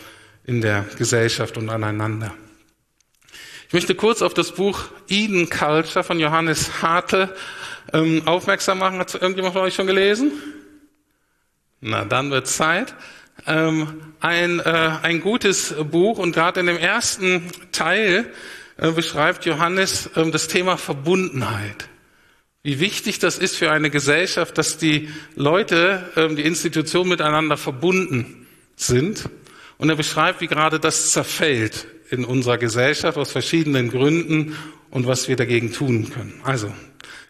in 0.45 0.61
der 0.61 0.85
Gesellschaft 0.97 1.57
und 1.57 1.69
aneinander. 1.69 2.33
Ich 3.67 3.73
möchte 3.73 3.95
kurz 3.95 4.21
auf 4.21 4.35
das 4.35 4.51
Buch 4.51 4.85
Eden 5.09 5.49
Culture 5.49 6.03
von 6.03 6.19
Johannes 6.19 6.83
Hartl 6.83 7.33
ähm, 7.93 8.21
aufmerksam 8.27 8.77
machen. 8.77 8.99
Hat 8.99 9.13
irgendjemand 9.15 9.53
von 9.53 9.63
euch 9.63 9.73
schon 9.73 9.87
gelesen? 9.87 10.31
Na, 11.81 12.05
dann 12.05 12.29
wird 12.29 12.47
Zeit. 12.47 12.93
Ähm, 13.47 14.13
ein, 14.19 14.59
äh, 14.59 14.91
ein 15.01 15.19
gutes 15.19 15.73
Buch 15.91 16.19
und 16.19 16.31
gerade 16.31 16.59
in 16.59 16.67
dem 16.67 16.77
ersten 16.77 17.49
Teil 17.71 18.31
äh, 18.77 18.91
beschreibt 18.91 19.45
Johannes 19.45 20.07
äh, 20.15 20.29
das 20.29 20.47
Thema 20.47 20.77
Verbundenheit. 20.77 21.89
Wie 22.61 22.79
wichtig 22.79 23.17
das 23.17 23.39
ist 23.39 23.55
für 23.55 23.71
eine 23.71 23.89
Gesellschaft, 23.89 24.59
dass 24.59 24.77
die 24.77 25.09
Leute, 25.35 26.11
ähm, 26.15 26.35
die 26.35 26.43
Institutionen 26.43 27.09
miteinander 27.09 27.57
verbunden 27.57 28.47
sind. 28.75 29.27
Und 29.77 29.89
er 29.89 29.95
beschreibt, 29.95 30.39
wie 30.41 30.47
gerade 30.47 30.79
das 30.79 31.11
zerfällt 31.11 31.87
in 32.09 32.25
unserer 32.25 32.57
Gesellschaft 32.57 33.17
aus 33.17 33.31
verschiedenen 33.31 33.89
Gründen 33.89 34.55
und 34.89 35.07
was 35.07 35.27
wir 35.27 35.35
dagegen 35.35 35.71
tun 35.71 36.09
können. 36.09 36.39
Also, 36.43 36.73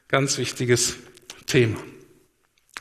ganz 0.08 0.38
wichtiges 0.38 0.98
Thema. 1.46 1.78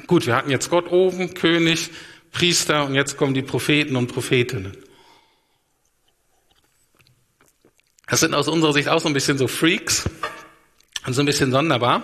Gut, 0.07 0.27
wir 0.27 0.37
hatten 0.37 0.51
jetzt 0.51 0.71
Gott 0.71 0.91
oben, 0.91 1.35
König, 1.35 1.91
Priester 2.33 2.85
und 2.85 2.95
jetzt 2.95 3.17
kommen 3.17 3.33
die 3.33 3.43
Propheten 3.43 3.97
und 3.97 4.09
Prophetinnen. 4.09 4.77
Das 8.07 8.21
sind 8.21 8.35
aus 8.35 8.49
unserer 8.49 8.73
Sicht 8.73 8.89
auch 8.89 9.01
so 9.01 9.09
ein 9.09 9.15
bisschen 9.15 9.39
so 9.39 9.49
Freaks 9.49 10.09
und 11.07 11.15
so 11.15 11.23
ein 11.23 11.27
bisschen 11.27 11.53
sonderbar. 11.53 12.03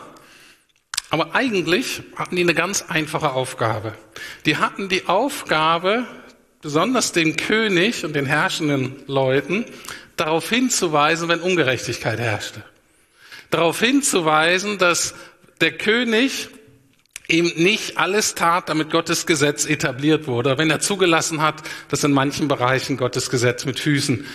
Aber 1.11 1.35
eigentlich 1.35 2.03
hatten 2.15 2.37
die 2.37 2.43
eine 2.43 2.55
ganz 2.55 2.83
einfache 2.83 3.33
Aufgabe. 3.33 3.95
Die 4.47 4.57
hatten 4.57 4.89
die 4.89 5.07
Aufgabe, 5.07 6.07
besonders 6.63 7.13
den 7.13 7.37
König 7.37 8.05
und 8.05 8.15
den 8.15 8.27
herrschenden 8.27 9.03
Leuten, 9.07 9.65
darauf 10.17 10.49
hinzuweisen, 10.49 11.29
wenn 11.29 11.41
Ungerechtigkeit 11.41 12.19
herrschte. 12.19 12.63
Darauf 13.51 13.81
hinzuweisen, 13.81 14.79
dass 14.79 15.15
der 15.61 15.73
König 15.73 16.49
eben 17.29 17.53
nicht 17.63 17.97
alles 17.97 18.35
tat, 18.35 18.69
damit 18.69 18.91
Gottes 18.91 19.27
Gesetz 19.27 19.65
etabliert 19.65 20.27
wurde, 20.27 20.59
wenn 20.59 20.71
er 20.71 20.81
zugelassen 20.81 21.41
hat, 21.41 21.63
dass 21.89 22.05
in 22.05 22.13
manchen 22.13 22.49
Bereichen 22.49 22.97
Gottes 22.97 23.31
Gesetz 23.31 23.65
mit 23.65 23.81
Füßen 23.81 24.27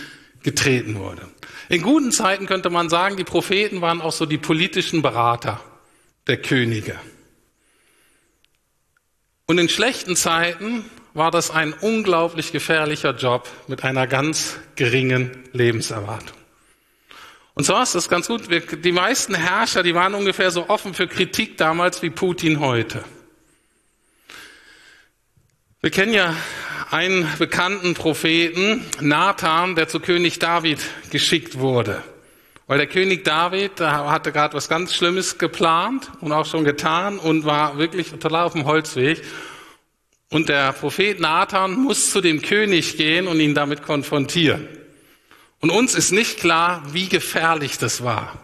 getreten 0.42 0.96
wurde. 0.96 1.28
In 1.68 1.82
guten 1.82 2.12
Zeiten 2.12 2.46
könnte 2.46 2.70
man 2.70 2.88
sagen, 2.88 3.16
die 3.16 3.24
Propheten 3.24 3.80
waren 3.80 4.00
auch 4.00 4.12
so 4.12 4.26
die 4.26 4.38
politischen 4.38 5.02
Berater 5.02 5.60
der 6.26 6.40
Könige. 6.40 6.96
Und 9.46 9.58
in 9.58 9.68
schlechten 9.68 10.16
Zeiten 10.16 10.84
war 11.16 11.30
das 11.30 11.50
ein 11.50 11.72
unglaublich 11.72 12.52
gefährlicher 12.52 13.14
Job 13.14 13.48
mit 13.68 13.84
einer 13.84 14.06
ganz 14.06 14.58
geringen 14.76 15.44
Lebenserwartung. 15.52 16.36
Und 17.54 17.64
zwar 17.64 17.82
ist 17.82 17.94
das 17.94 18.10
ganz 18.10 18.28
gut. 18.28 18.42
Die 18.84 18.92
meisten 18.92 19.34
Herrscher, 19.34 19.82
die 19.82 19.94
waren 19.94 20.14
ungefähr 20.14 20.50
so 20.50 20.68
offen 20.68 20.92
für 20.92 21.08
Kritik 21.08 21.56
damals 21.56 22.02
wie 22.02 22.10
Putin 22.10 22.60
heute. 22.60 23.02
Wir 25.80 25.90
kennen 25.90 26.12
ja 26.12 26.34
einen 26.90 27.26
bekannten 27.38 27.94
Propheten, 27.94 28.84
Nathan, 29.00 29.74
der 29.74 29.88
zu 29.88 30.00
König 30.00 30.38
David 30.38 30.80
geschickt 31.10 31.58
wurde. 31.58 32.02
Weil 32.66 32.76
der 32.76 32.88
König 32.88 33.24
David 33.24 33.80
hatte 33.80 34.32
gerade 34.32 34.54
was 34.54 34.68
ganz 34.68 34.92
Schlimmes 34.92 35.38
geplant 35.38 36.10
und 36.20 36.32
auch 36.32 36.44
schon 36.44 36.64
getan 36.64 37.18
und 37.18 37.46
war 37.46 37.78
wirklich 37.78 38.10
total 38.10 38.44
auf 38.44 38.52
dem 38.52 38.66
Holzweg. 38.66 39.22
Und 40.30 40.48
der 40.48 40.72
Prophet 40.72 41.20
Nathan 41.20 41.74
muss 41.74 42.10
zu 42.10 42.20
dem 42.20 42.42
König 42.42 42.96
gehen 42.96 43.28
und 43.28 43.38
ihn 43.40 43.54
damit 43.54 43.82
konfrontieren. 43.82 44.68
Und 45.60 45.70
uns 45.70 45.94
ist 45.94 46.12
nicht 46.12 46.38
klar, 46.38 46.82
wie 46.92 47.08
gefährlich 47.08 47.78
das 47.78 48.02
war. 48.02 48.38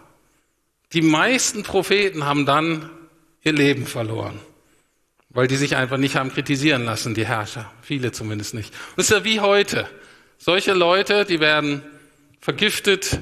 Die 0.92 1.02
meisten 1.02 1.62
Propheten 1.62 2.24
haben 2.24 2.46
dann 2.46 2.88
ihr 3.42 3.52
Leben 3.52 3.86
verloren, 3.86 4.38
weil 5.30 5.48
die 5.48 5.56
sich 5.56 5.76
einfach 5.76 5.96
nicht 5.96 6.16
haben 6.16 6.32
kritisieren 6.32 6.84
lassen, 6.84 7.14
die 7.14 7.26
Herrscher. 7.26 7.70
Viele 7.82 8.12
zumindest 8.12 8.54
nicht. 8.54 8.72
Und 8.96 9.00
es 9.00 9.10
ist 9.10 9.16
ja 9.16 9.24
wie 9.24 9.40
heute. 9.40 9.88
Solche 10.38 10.72
Leute, 10.72 11.24
die 11.24 11.40
werden 11.40 11.82
vergiftet, 12.40 13.20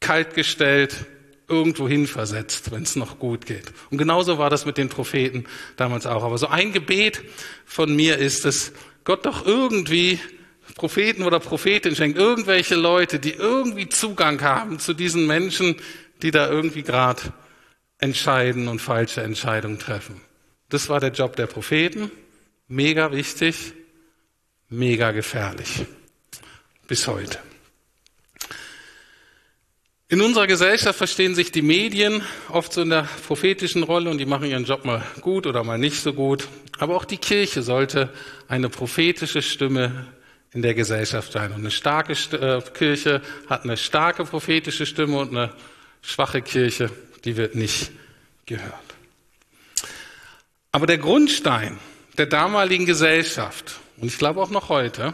kaltgestellt, 0.00 1.06
irgendwo 1.54 1.88
hin 1.88 2.06
versetzt, 2.06 2.72
wenn 2.72 2.82
es 2.82 2.96
noch 2.96 3.18
gut 3.18 3.46
geht. 3.46 3.72
Und 3.90 3.98
genauso 3.98 4.38
war 4.38 4.50
das 4.50 4.66
mit 4.66 4.76
den 4.76 4.88
Propheten 4.88 5.44
damals 5.76 6.06
auch. 6.06 6.24
Aber 6.24 6.38
so 6.38 6.48
ein 6.48 6.72
Gebet 6.72 7.22
von 7.64 7.94
mir 7.94 8.18
ist 8.18 8.44
es, 8.44 8.72
Gott 9.04 9.24
doch 9.26 9.46
irgendwie 9.46 10.18
Propheten 10.74 11.22
oder 11.22 11.38
Prophetin 11.40 11.94
schenkt, 11.94 12.18
irgendwelche 12.18 12.74
Leute, 12.74 13.18
die 13.18 13.32
irgendwie 13.32 13.88
Zugang 13.88 14.40
haben 14.42 14.78
zu 14.78 14.94
diesen 14.94 15.26
Menschen, 15.26 15.76
die 16.22 16.30
da 16.30 16.50
irgendwie 16.50 16.82
gerade 16.82 17.20
entscheiden 17.98 18.68
und 18.68 18.80
falsche 18.80 19.22
Entscheidungen 19.22 19.78
treffen. 19.78 20.20
Das 20.68 20.88
war 20.88 21.00
der 21.00 21.10
Job 21.10 21.36
der 21.36 21.46
Propheten. 21.46 22.10
Mega 22.66 23.12
wichtig, 23.12 23.74
mega 24.68 25.12
gefährlich. 25.12 25.86
Bis 26.88 27.06
heute. 27.06 27.38
In 30.14 30.20
unserer 30.20 30.46
Gesellschaft 30.46 30.96
verstehen 30.96 31.34
sich 31.34 31.50
die 31.50 31.60
Medien 31.60 32.22
oft 32.48 32.72
so 32.72 32.82
in 32.82 32.90
der 32.90 33.08
prophetischen 33.26 33.82
Rolle 33.82 34.10
und 34.10 34.18
die 34.18 34.26
machen 34.26 34.48
ihren 34.48 34.64
Job 34.64 34.84
mal 34.84 35.02
gut 35.20 35.44
oder 35.44 35.64
mal 35.64 35.76
nicht 35.76 36.00
so 36.00 36.12
gut. 36.12 36.46
Aber 36.78 36.94
auch 36.94 37.04
die 37.04 37.16
Kirche 37.16 37.64
sollte 37.64 38.10
eine 38.46 38.68
prophetische 38.68 39.42
Stimme 39.42 40.06
in 40.52 40.62
der 40.62 40.74
Gesellschaft 40.74 41.32
sein. 41.32 41.50
Und 41.50 41.62
eine 41.62 41.72
starke 41.72 42.12
äh, 42.12 42.62
Kirche 42.74 43.22
hat 43.48 43.64
eine 43.64 43.76
starke 43.76 44.24
prophetische 44.24 44.86
Stimme 44.86 45.18
und 45.18 45.30
eine 45.30 45.52
schwache 46.00 46.42
Kirche, 46.42 46.90
die 47.24 47.36
wird 47.36 47.56
nicht 47.56 47.90
gehört. 48.46 48.72
Aber 50.70 50.86
der 50.86 50.98
Grundstein 50.98 51.80
der 52.18 52.26
damaligen 52.26 52.86
Gesellschaft, 52.86 53.80
und 53.96 54.06
ich 54.06 54.18
glaube 54.18 54.40
auch 54.40 54.50
noch 54.50 54.68
heute, 54.68 55.12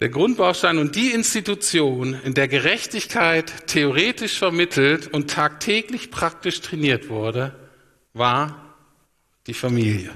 der 0.00 0.08
Grundbaustein 0.08 0.78
und 0.78 0.96
die 0.96 1.10
Institution, 1.10 2.18
in 2.24 2.32
der 2.32 2.48
Gerechtigkeit 2.48 3.66
theoretisch 3.66 4.38
vermittelt 4.38 5.08
und 5.08 5.30
tagtäglich 5.30 6.10
praktisch 6.10 6.62
trainiert 6.62 7.10
wurde, 7.10 7.54
war 8.14 8.74
die 9.46 9.54
Familie. 9.54 10.10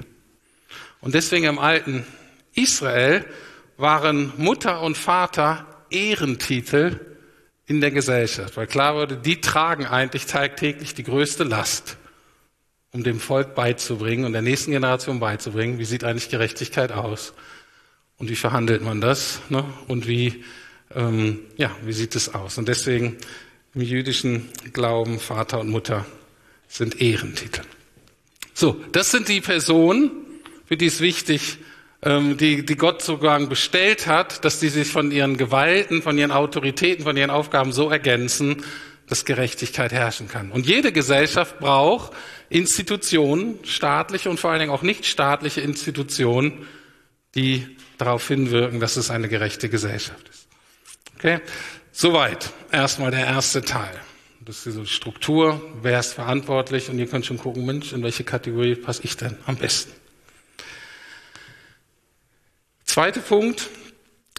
Und 1.01 1.13
deswegen 1.13 1.45
im 1.45 1.59
Alten 1.59 2.03
Israel 2.55 3.25
waren 3.77 4.33
Mutter 4.37 4.81
und 4.81 4.97
Vater 4.97 5.67
Ehrentitel 5.91 6.99
in 7.67 7.79
der 7.79 7.91
Gesellschaft, 7.91 8.57
weil 8.57 8.67
klar 8.67 8.95
wurde, 8.95 9.17
die 9.17 9.39
tragen 9.39 9.85
eigentlich 9.85 10.25
tagtäglich 10.25 10.95
die 10.95 11.03
größte 11.03 11.43
Last, 11.43 11.97
um 12.91 13.03
dem 13.03 13.19
Volk 13.19 13.53
beizubringen 13.53 14.25
und 14.25 14.33
der 14.33 14.41
nächsten 14.41 14.71
Generation 14.71 15.19
beizubringen, 15.19 15.77
wie 15.77 15.85
sieht 15.85 16.03
eigentlich 16.03 16.29
Gerechtigkeit 16.29 16.91
aus 16.91 17.33
und 18.17 18.29
wie 18.29 18.35
verhandelt 18.35 18.81
man 18.81 19.01
das 19.01 19.41
ne? 19.49 19.65
und 19.87 20.07
wie, 20.07 20.43
ähm, 20.93 21.39
ja, 21.57 21.75
wie 21.83 21.93
sieht 21.93 22.15
es 22.15 22.33
aus. 22.33 22.57
Und 22.57 22.67
deswegen 22.67 23.17
im 23.73 23.81
jüdischen 23.81 24.49
Glauben 24.73 25.19
Vater 25.19 25.59
und 25.59 25.69
Mutter 25.69 26.05
sind 26.67 27.01
Ehrentitel. 27.01 27.61
So, 28.53 28.81
das 28.91 29.11
sind 29.11 29.27
die 29.27 29.41
Personen, 29.41 30.11
für 30.65 30.77
die 30.77 30.85
es 30.85 31.01
wichtig 31.01 31.59
ähm, 32.05 32.37
die, 32.37 32.63
die 32.63 32.75
Gott 32.75 33.01
sogar 33.01 33.39
bestellt 33.47 34.07
hat, 34.07 34.45
dass 34.45 34.59
die 34.59 34.69
sich 34.69 34.87
von 34.87 35.11
ihren 35.11 35.37
Gewalten, 35.37 36.01
von 36.03 36.17
ihren 36.17 36.31
Autoritäten, 36.31 37.03
von 37.03 37.17
ihren 37.17 37.31
Aufgaben 37.31 37.73
so 37.73 37.89
ergänzen, 37.89 38.63
dass 39.07 39.25
Gerechtigkeit 39.25 39.91
herrschen 39.91 40.27
kann. 40.27 40.51
Und 40.51 40.67
jede 40.67 40.91
Gesellschaft 40.91 41.59
braucht 41.59 42.13
Institutionen, 42.49 43.59
staatliche 43.63 44.29
und 44.29 44.39
vor 44.39 44.51
allen 44.51 44.59
Dingen 44.59 44.71
auch 44.71 44.83
nicht 44.83 45.05
staatliche 45.05 45.61
Institutionen, 45.61 46.67
die 47.33 47.67
darauf 47.97 48.27
hinwirken, 48.27 48.79
dass 48.79 48.97
es 48.97 49.09
eine 49.09 49.29
gerechte 49.29 49.69
Gesellschaft 49.69 50.29
ist. 50.29 50.47
Okay? 51.15 51.39
Soweit. 51.91 52.51
Erstmal 52.71 53.11
der 53.11 53.25
erste 53.25 53.61
Teil. 53.61 53.93
Das 54.41 54.57
ist 54.57 54.65
diese 54.65 54.85
Struktur. 54.85 55.61
Wer 55.81 55.99
ist 55.99 56.13
verantwortlich? 56.13 56.89
Und 56.89 56.99
ihr 56.99 57.07
könnt 57.07 57.25
schon 57.25 57.37
gucken, 57.37 57.65
Mensch, 57.65 57.93
in 57.93 58.03
welche 58.03 58.23
Kategorie 58.23 58.75
passe 58.75 59.01
ich 59.03 59.17
denn 59.17 59.37
am 59.45 59.55
besten? 59.55 59.93
Zweiter 62.83 63.21
Punkt 63.21 63.69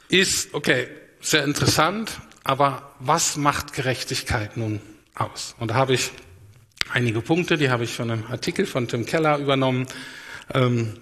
ist, 0.09 0.55
okay, 0.55 0.89
sehr 1.21 1.45
interessant, 1.45 2.21
aber 2.45 2.95
was 3.01 3.37
macht 3.37 3.73
Gerechtigkeit 3.73 4.57
nun 4.57 4.81
aus? 5.15 5.57
Und 5.59 5.73
da 5.73 5.75
habe 5.75 5.95
ich 5.95 6.13
einige 6.93 7.21
Punkte, 7.21 7.57
die 7.57 7.71
habe 7.71 7.85
ich 7.85 7.95
von 7.95 8.11
einem 8.11 8.27
Artikel 8.27 8.67
von 8.67 8.87
Tim 8.87 9.07
Keller 9.07 9.39
übernommen. 9.39 9.87
Ähm, 10.55 10.95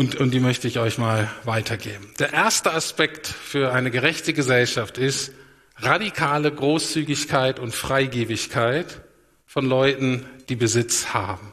und, 0.00 0.16
und 0.16 0.30
die 0.30 0.40
möchte 0.40 0.66
ich 0.66 0.78
euch 0.78 0.96
mal 0.96 1.30
weitergeben. 1.44 2.10
Der 2.18 2.32
erste 2.32 2.72
Aspekt 2.72 3.26
für 3.26 3.74
eine 3.74 3.90
gerechte 3.90 4.32
Gesellschaft 4.32 4.96
ist 4.96 5.30
radikale 5.76 6.50
Großzügigkeit 6.50 7.58
und 7.58 7.74
Freigebigkeit 7.74 9.02
von 9.44 9.66
Leuten, 9.66 10.24
die 10.48 10.56
Besitz 10.56 11.08
haben. 11.12 11.52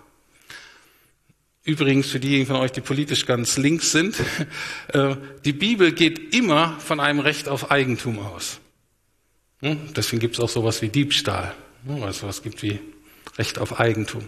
Übrigens 1.66 2.10
für 2.10 2.22
diejenigen 2.22 2.48
von 2.48 2.56
euch, 2.56 2.72
die 2.72 2.80
politisch 2.80 3.26
ganz 3.26 3.58
links 3.58 3.92
sind, 3.92 4.16
äh, 4.94 5.18
die 5.44 5.52
Bibel 5.52 5.92
geht 5.92 6.34
immer 6.34 6.80
von 6.80 7.02
einem 7.02 7.20
Recht 7.20 7.50
auf 7.50 7.70
Eigentum 7.70 8.18
aus. 8.20 8.62
Hm? 9.60 9.94
Deswegen 9.94 10.22
gibt 10.22 10.36
es 10.36 10.40
auch 10.40 10.48
sowas 10.48 10.82
wie 10.82 10.88
Diebstahl, 10.88 11.54
hm? 11.86 12.00
weil 12.00 12.12
es 12.12 12.20
sowas 12.20 12.44
gibt 12.44 12.64
wie 12.64 12.80
Recht 13.38 13.60
auf 13.60 13.82
Eigentum. 13.82 14.24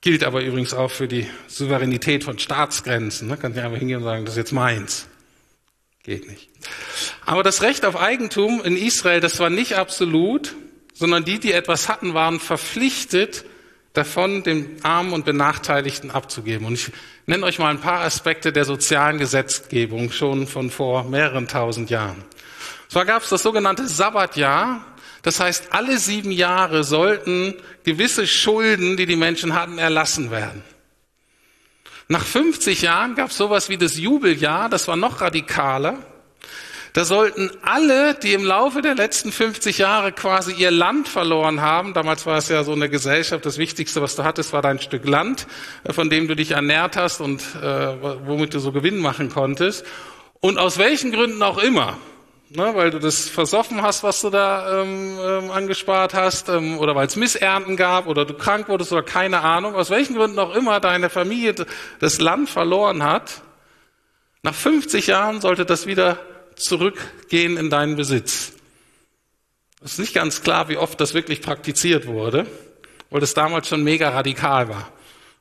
Gilt 0.00 0.24
aber 0.24 0.42
übrigens 0.42 0.74
auch 0.74 0.90
für 0.90 1.08
die 1.08 1.26
Souveränität 1.48 2.24
von 2.24 2.38
Staatsgrenzen. 2.38 3.28
Man 3.28 3.38
kann 3.38 3.52
nicht 3.52 3.62
einfach 3.62 3.78
hingehen 3.78 3.98
und 3.98 4.04
sagen, 4.04 4.24
das 4.24 4.34
ist 4.34 4.38
jetzt 4.38 4.52
meins. 4.52 5.08
Geht 6.02 6.28
nicht. 6.28 6.48
Aber 7.24 7.42
das 7.42 7.62
Recht 7.62 7.84
auf 7.84 7.96
Eigentum 7.96 8.62
in 8.62 8.76
Israel, 8.76 9.20
das 9.20 9.40
war 9.40 9.50
nicht 9.50 9.74
absolut, 9.74 10.54
sondern 10.94 11.24
die, 11.24 11.40
die 11.40 11.52
etwas 11.52 11.88
hatten, 11.88 12.14
waren 12.14 12.38
verpflichtet, 12.38 13.44
davon, 13.96 14.42
den 14.42 14.76
Armen 14.84 15.12
und 15.12 15.24
Benachteiligten 15.24 16.10
abzugeben. 16.10 16.66
Und 16.66 16.74
ich 16.74 16.92
nenne 17.26 17.44
euch 17.44 17.58
mal 17.58 17.70
ein 17.70 17.80
paar 17.80 18.00
Aspekte 18.00 18.52
der 18.52 18.64
sozialen 18.64 19.18
Gesetzgebung 19.18 20.12
schon 20.12 20.46
von 20.46 20.70
vor 20.70 21.04
mehreren 21.04 21.48
tausend 21.48 21.90
Jahren. 21.90 22.24
Zwar 22.88 23.04
gab 23.04 23.22
es 23.22 23.30
das 23.30 23.42
sogenannte 23.42 23.88
Sabbatjahr. 23.88 24.84
Das 25.26 25.40
heißt, 25.40 25.72
alle 25.72 25.98
sieben 25.98 26.30
Jahre 26.30 26.84
sollten 26.84 27.56
gewisse 27.82 28.28
Schulden, 28.28 28.96
die 28.96 29.06
die 29.06 29.16
Menschen 29.16 29.54
hatten, 29.54 29.76
erlassen 29.76 30.30
werden. 30.30 30.62
Nach 32.06 32.24
50 32.24 32.82
Jahren 32.82 33.16
gab 33.16 33.30
es 33.30 33.36
sowas 33.36 33.68
wie 33.68 33.76
das 33.76 33.96
Jubeljahr. 33.96 34.68
Das 34.68 34.86
war 34.86 34.94
noch 34.94 35.20
radikaler. 35.20 35.98
Da 36.92 37.04
sollten 37.04 37.50
alle, 37.62 38.14
die 38.14 38.34
im 38.34 38.44
Laufe 38.44 38.82
der 38.82 38.94
letzten 38.94 39.32
50 39.32 39.78
Jahre 39.78 40.12
quasi 40.12 40.52
ihr 40.52 40.70
Land 40.70 41.08
verloren 41.08 41.60
haben, 41.60 41.92
damals 41.92 42.24
war 42.24 42.38
es 42.38 42.48
ja 42.48 42.62
so 42.62 42.74
eine 42.74 42.88
Gesellschaft, 42.88 43.44
das 43.44 43.58
Wichtigste, 43.58 44.00
was 44.00 44.14
du 44.14 44.22
hattest, 44.22 44.52
war 44.52 44.62
dein 44.62 44.78
Stück 44.78 45.08
Land, 45.08 45.48
äh, 45.82 45.92
von 45.92 46.08
dem 46.08 46.28
du 46.28 46.36
dich 46.36 46.52
ernährt 46.52 46.96
hast 46.96 47.20
und 47.20 47.42
äh, 47.60 47.66
womit 48.26 48.54
du 48.54 48.60
so 48.60 48.70
Gewinn 48.70 48.98
machen 48.98 49.28
konntest. 49.28 49.84
Und 50.38 50.56
aus 50.56 50.78
welchen 50.78 51.10
Gründen 51.10 51.42
auch 51.42 51.58
immer, 51.58 51.98
ne, 52.50 52.74
weil 52.74 52.90
du 52.90 52.98
das 52.98 53.28
versoffen 53.28 53.82
hast, 53.82 54.02
was 54.02 54.20
du 54.20 54.30
da 54.30 54.82
ähm, 54.82 55.18
ähm, 55.20 55.50
angespart 55.50 56.14
hast, 56.14 56.48
ähm, 56.48 56.78
oder 56.78 56.94
weil 56.94 57.06
es 57.06 57.16
Missernten 57.16 57.76
gab, 57.76 58.06
oder 58.06 58.24
du 58.24 58.34
krank 58.34 58.68
wurdest, 58.68 58.92
oder 58.92 59.02
keine 59.02 59.40
Ahnung, 59.40 59.74
aus 59.74 59.90
welchen 59.90 60.14
Gründen 60.14 60.38
auch 60.38 60.54
immer 60.54 60.80
deine 60.80 61.10
Familie 61.10 61.54
das 61.98 62.20
Land 62.20 62.48
verloren 62.48 63.02
hat, 63.02 63.42
nach 64.42 64.54
50 64.54 65.08
Jahren 65.08 65.40
sollte 65.40 65.64
das 65.64 65.86
wieder 65.86 66.18
zurückgehen 66.54 67.56
in 67.56 67.70
deinen 67.70 67.96
Besitz. 67.96 68.52
Es 69.84 69.92
ist 69.92 69.98
nicht 69.98 70.14
ganz 70.14 70.42
klar, 70.42 70.68
wie 70.68 70.78
oft 70.78 71.00
das 71.00 71.14
wirklich 71.14 71.42
praktiziert 71.42 72.06
wurde, 72.06 72.46
weil 73.10 73.20
das 73.20 73.34
damals 73.34 73.68
schon 73.68 73.82
mega 73.82 74.08
radikal 74.08 74.68
war. 74.68 74.92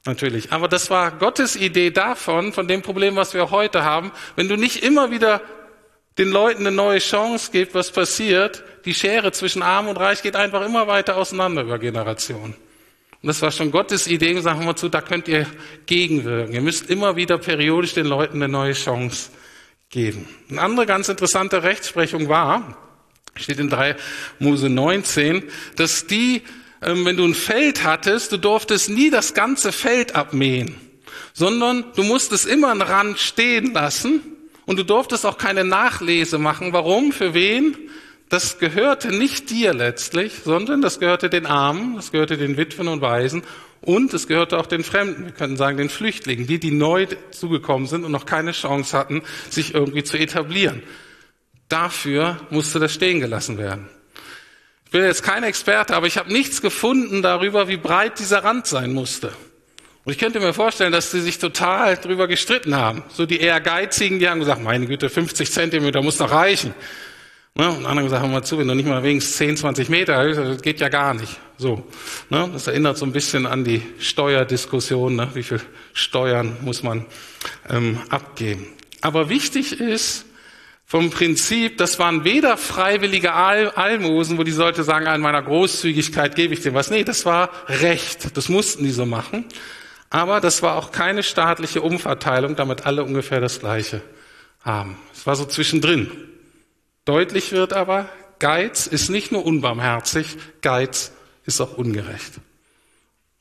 Natürlich. 0.06 0.52
Aber 0.52 0.68
das 0.68 0.92
war 0.92 1.12
Gottes 1.12 1.56
Idee 1.56 1.90
davon, 1.90 2.54
von 2.54 2.68
dem 2.68 2.84
Problem, 2.84 3.16
was 3.16 3.34
wir 3.34 3.50
heute 3.50 3.84
haben. 3.84 4.12
Wenn 4.36 4.48
du 4.48 4.56
nicht 4.56 4.84
immer 4.84 5.10
wieder 5.10 5.42
den 6.18 6.30
Leuten 6.30 6.66
eine 6.66 6.76
neue 6.76 7.00
Chance 7.00 7.50
gibst, 7.52 7.76
was 7.76 7.92
passiert? 7.92 8.64
Die 8.86 8.94
Schere 8.94 9.32
zwischen 9.32 9.62
Arm 9.62 9.88
und 9.88 9.98
Reich 9.98 10.22
geht 10.22 10.36
einfach 10.36 10.66
immer 10.66 10.88
weiter 10.88 11.18
auseinander 11.18 11.64
über 11.64 11.78
Generationen. 11.78 12.54
Und 13.22 13.28
das 13.28 13.42
war 13.42 13.52
schon 13.52 13.72
Gottes 13.72 14.08
Idee. 14.08 14.40
Sagen 14.40 14.60
wir 14.60 14.68
mal 14.68 14.76
zu, 14.76 14.88
da 14.88 15.02
könnt 15.02 15.28
ihr 15.28 15.48
gegenwirken. 15.88 16.54
Ihr 16.54 16.62
müsst 16.62 16.90
immer 16.90 17.16
wieder 17.16 17.38
periodisch 17.38 17.94
den 17.94 18.06
Leuten 18.06 18.36
eine 18.36 18.48
neue 18.48 18.74
Chance 18.74 19.32
geben. 19.90 20.28
Eine 20.50 20.62
andere 20.62 20.86
ganz 20.86 21.10
interessante 21.10 21.64
Rechtsprechung 21.64 22.30
war, 22.30 22.78
steht 23.36 23.60
in 23.60 23.70
3 23.70 23.96
Mose 24.40 24.70
19, 24.70 25.44
dass 25.76 26.08
die, 26.08 26.44
ähm, 26.82 27.04
wenn 27.06 27.18
du 27.18 27.26
ein 27.26 27.34
Feld 27.34 27.84
hattest, 27.84 28.32
du 28.32 28.38
durftest 28.38 28.90
nie 28.90 29.10
das 29.10 29.34
ganze 29.34 29.72
Feld 29.72 30.16
abmähen, 30.16 30.76
sondern 31.34 31.84
du 31.96 32.04
musstest 32.04 32.46
immer 32.46 32.72
einen 32.72 32.82
Rand 32.82 33.20
stehen 33.20 33.74
lassen 33.74 34.35
und 34.66 34.78
du 34.78 34.84
durftest 34.84 35.26
auch 35.26 35.38
keine 35.38 35.64
Nachlese 35.64 36.38
machen. 36.38 36.74
Warum? 36.74 37.12
Für 37.12 37.34
wen? 37.34 37.78
Das 38.30 38.58
gehörte 38.58 39.10
nicht 39.10 39.52
dir 39.52 39.74
letztlich, 39.74 40.34
sondern 40.44 40.82
das 40.82 41.00
gehörte 41.00 41.30
den 41.30 41.46
Armen, 41.46 41.96
das 41.96 42.12
gehörte 42.12 42.38
den 42.38 42.58
Witwen 42.58 42.88
und 42.88 43.02
Waisen 43.02 43.44
und 43.82 44.14
es 44.16 44.28
gehörte 44.28 44.58
auch 44.58 44.66
den 44.66 44.84
Fremden, 44.84 45.26
wir 45.26 45.32
könnten 45.32 45.58
sagen 45.58 45.78
den 45.78 45.90
Flüchtlingen, 45.90 46.48
die, 46.48 46.60
die 46.60 46.72
neu 46.72 47.06
zugekommen 47.30 47.88
sind 47.88 48.04
und 48.04 48.12
noch 48.12 48.26
keine 48.26 48.52
Chance 48.52 48.98
hatten, 48.98 49.22
sich 49.50 49.76
irgendwie 49.76 50.04
zu 50.04 50.18
etablieren. 50.18 50.82
Dafür 51.70 52.40
musste 52.50 52.80
das 52.80 52.94
stehen 52.94 53.20
gelassen 53.20 53.60
werden. 53.60 53.88
Ich 54.86 54.92
bin 54.92 55.04
jetzt 55.04 55.24
kein 55.24 55.44
Experte, 55.44 55.96
aber 55.96 56.08
ich 56.08 56.18
habe 56.18 56.34
nichts 56.34 56.62
gefunden 56.62 57.22
darüber, 57.22 57.68
wie 57.68 57.78
breit 57.78 58.18
dieser 58.18 58.44
Rand 58.44 58.66
sein 58.66 58.94
musste. 58.94 59.32
Und 60.06 60.12
ich 60.12 60.20
könnte 60.20 60.40
mir 60.40 60.54
vorstellen, 60.54 60.92
dass 60.92 61.10
sie 61.10 61.20
sich 61.20 61.40
total 61.40 61.98
darüber 61.98 62.28
gestritten 62.28 62.76
haben. 62.76 63.04
So 63.12 63.26
die 63.26 63.40
eher 63.40 63.60
Geizigen, 63.60 64.20
die 64.20 64.30
haben 64.30 64.40
gesagt, 64.40 64.62
meine 64.62 64.86
Güte, 64.86 65.10
50 65.10 65.52
Zentimeter 65.52 66.04
muss 66.04 66.20
noch 66.20 66.30
reichen. 66.30 66.76
Ne? 67.56 67.70
Und 67.70 67.88
andere 67.88 68.06
gesagt, 68.06 68.22
hör 68.22 68.30
mal 68.30 68.44
zu, 68.44 68.60
wenn 68.60 68.68
du 68.68 68.76
nicht 68.76 68.88
mal 68.88 69.02
wenigstens 69.02 69.38
10, 69.38 69.58
20 69.58 69.90
Meter, 69.90 70.32
das 70.32 70.62
geht 70.62 70.80
ja 70.80 70.90
gar 70.90 71.16
nicht. 71.16 71.40
So, 71.58 71.88
ne? 72.30 72.50
Das 72.54 72.68
erinnert 72.68 72.98
so 72.98 73.06
ein 73.06 73.14
bisschen 73.14 73.48
an 73.48 73.64
die 73.64 73.82
Steuerdiskussion, 73.98 75.16
ne? 75.16 75.30
wie 75.34 75.42
viel 75.42 75.62
Steuern 75.94 76.58
muss 76.62 76.84
man 76.84 77.06
ähm, 77.70 78.00
abgeben. 78.10 78.68
Aber 79.02 79.30
wichtig 79.30 79.80
ist 79.80 80.26
vom 80.86 81.10
Prinzip, 81.10 81.80
das 81.80 81.98
waren 81.98 82.26
weder 82.26 82.58
freiwillige 82.58 83.34
Al 83.34 83.70
Almosen, 83.70 84.38
wo 84.38 84.44
die 84.44 84.52
Leute 84.52 84.84
sagen, 84.84 85.08
an 85.08 85.22
meiner 85.22 85.42
Großzügigkeit 85.42 86.36
gebe 86.36 86.54
ich 86.54 86.60
dir 86.60 86.76
was. 86.76 86.92
Nee, 86.92 87.04
das 87.04 87.26
war 87.26 87.50
Recht, 87.68 88.38
das 88.38 88.50
mussten 88.50 88.84
die 88.84 88.92
so 88.92 89.08
machen. 89.08 89.46
Aber 90.16 90.40
das 90.40 90.62
war 90.62 90.78
auch 90.78 90.94
keine 90.94 91.24
staatliche 91.24 91.82
Umverteilung, 91.82 92.56
damit 92.56 92.86
alle 92.86 93.04
ungefähr 93.04 93.42
das 93.42 93.60
Gleiche 93.60 94.02
haben. 94.62 94.98
Es 95.14 95.28
war 95.28 95.36
so 95.36 95.44
zwischendrin. 95.44 96.10
Deutlich 97.04 97.52
wird 97.52 97.74
aber, 97.74 98.08
Geiz 98.40 98.88
ist 98.88 99.10
nicht 99.10 99.34
nur 99.34 99.46
unbarmherzig, 99.46 100.38
Geiz 100.62 101.12
ist 101.44 101.60
auch 101.60 101.78
ungerecht. 101.78 102.36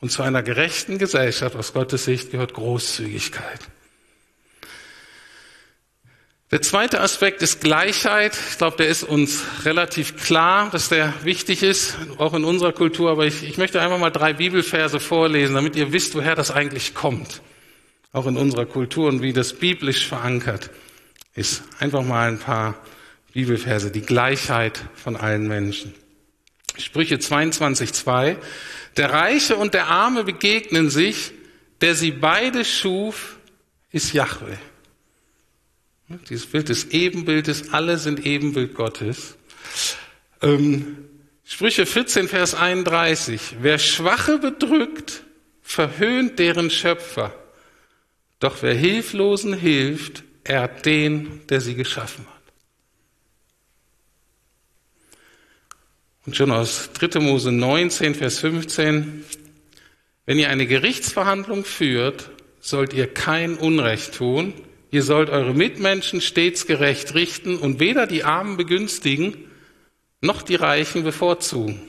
Und 0.00 0.10
zu 0.10 0.24
einer 0.24 0.42
gerechten 0.42 0.98
Gesellschaft 0.98 1.54
aus 1.54 1.74
Gottes 1.74 2.06
Sicht 2.06 2.32
gehört 2.32 2.54
Großzügigkeit. 2.54 3.60
Der 6.54 6.62
zweite 6.62 7.00
Aspekt 7.00 7.42
ist 7.42 7.62
Gleichheit. 7.62 8.38
Ich 8.48 8.58
glaube, 8.58 8.76
der 8.76 8.86
ist 8.86 9.02
uns 9.02 9.42
relativ 9.64 10.14
klar, 10.16 10.70
dass 10.70 10.88
der 10.88 11.12
wichtig 11.24 11.64
ist, 11.64 11.96
auch 12.18 12.32
in 12.32 12.44
unserer 12.44 12.70
Kultur. 12.70 13.10
Aber 13.10 13.26
ich, 13.26 13.42
ich 13.42 13.58
möchte 13.58 13.80
einfach 13.80 13.98
mal 13.98 14.10
drei 14.10 14.34
Bibelverse 14.34 15.00
vorlesen, 15.00 15.56
damit 15.56 15.74
ihr 15.74 15.92
wisst, 15.92 16.14
woher 16.14 16.36
das 16.36 16.52
eigentlich 16.52 16.94
kommt. 16.94 17.42
auch 18.12 18.28
in 18.28 18.36
unserer 18.36 18.66
Kultur 18.66 19.08
und 19.08 19.20
wie 19.20 19.32
das 19.32 19.54
biblisch 19.54 20.06
verankert 20.06 20.70
ist. 21.34 21.64
Einfach 21.80 22.04
mal 22.04 22.28
ein 22.28 22.38
paar 22.38 22.76
Bibelverse, 23.32 23.90
die 23.90 24.02
Gleichheit 24.02 24.80
von 24.94 25.16
allen 25.16 25.48
Menschen. 25.48 25.92
Sprüche 26.78 27.16
22.2. 27.16 28.36
Der 28.96 29.10
Reiche 29.10 29.56
und 29.56 29.74
der 29.74 29.88
Arme 29.88 30.22
begegnen 30.22 30.88
sich, 30.88 31.32
der 31.80 31.96
sie 31.96 32.12
beide 32.12 32.64
schuf, 32.64 33.38
ist 33.90 34.12
Yahweh. 34.12 34.56
Dieses 36.08 36.46
Bild 36.46 36.68
des 36.68 36.90
Ebenbildes, 36.90 37.72
alle 37.72 37.96
sind 37.98 38.26
Ebenbild 38.26 38.74
Gottes. 38.74 39.36
Ähm, 40.42 41.08
Sprüche 41.44 41.86
14, 41.86 42.28
Vers 42.28 42.54
31. 42.54 43.56
Wer 43.60 43.78
Schwache 43.78 44.38
bedrückt, 44.38 45.22
verhöhnt 45.62 46.38
deren 46.38 46.70
Schöpfer. 46.70 47.34
Doch 48.38 48.62
wer 48.62 48.74
Hilflosen 48.74 49.54
hilft, 49.54 50.24
ehrt 50.44 50.84
den, 50.84 51.40
der 51.48 51.62
sie 51.62 51.74
geschaffen 51.74 52.26
hat. 52.26 52.34
Und 56.26 56.36
schon 56.36 56.50
aus 56.50 56.90
3. 56.92 57.20
Mose 57.20 57.52
19, 57.52 58.14
Vers 58.14 58.38
15. 58.40 59.24
Wenn 60.26 60.38
ihr 60.38 60.48
eine 60.50 60.66
Gerichtsverhandlung 60.66 61.64
führt, 61.64 62.30
sollt 62.60 62.92
ihr 62.92 63.06
kein 63.06 63.56
Unrecht 63.56 64.14
tun. 64.14 64.54
Ihr 64.94 65.02
sollt 65.02 65.28
eure 65.28 65.54
Mitmenschen 65.54 66.20
stets 66.20 66.68
gerecht 66.68 67.16
richten 67.16 67.56
und 67.56 67.80
weder 67.80 68.06
die 68.06 68.22
Armen 68.22 68.56
begünstigen, 68.56 69.34
noch 70.20 70.40
die 70.40 70.54
Reichen 70.54 71.02
bevorzugen. 71.02 71.82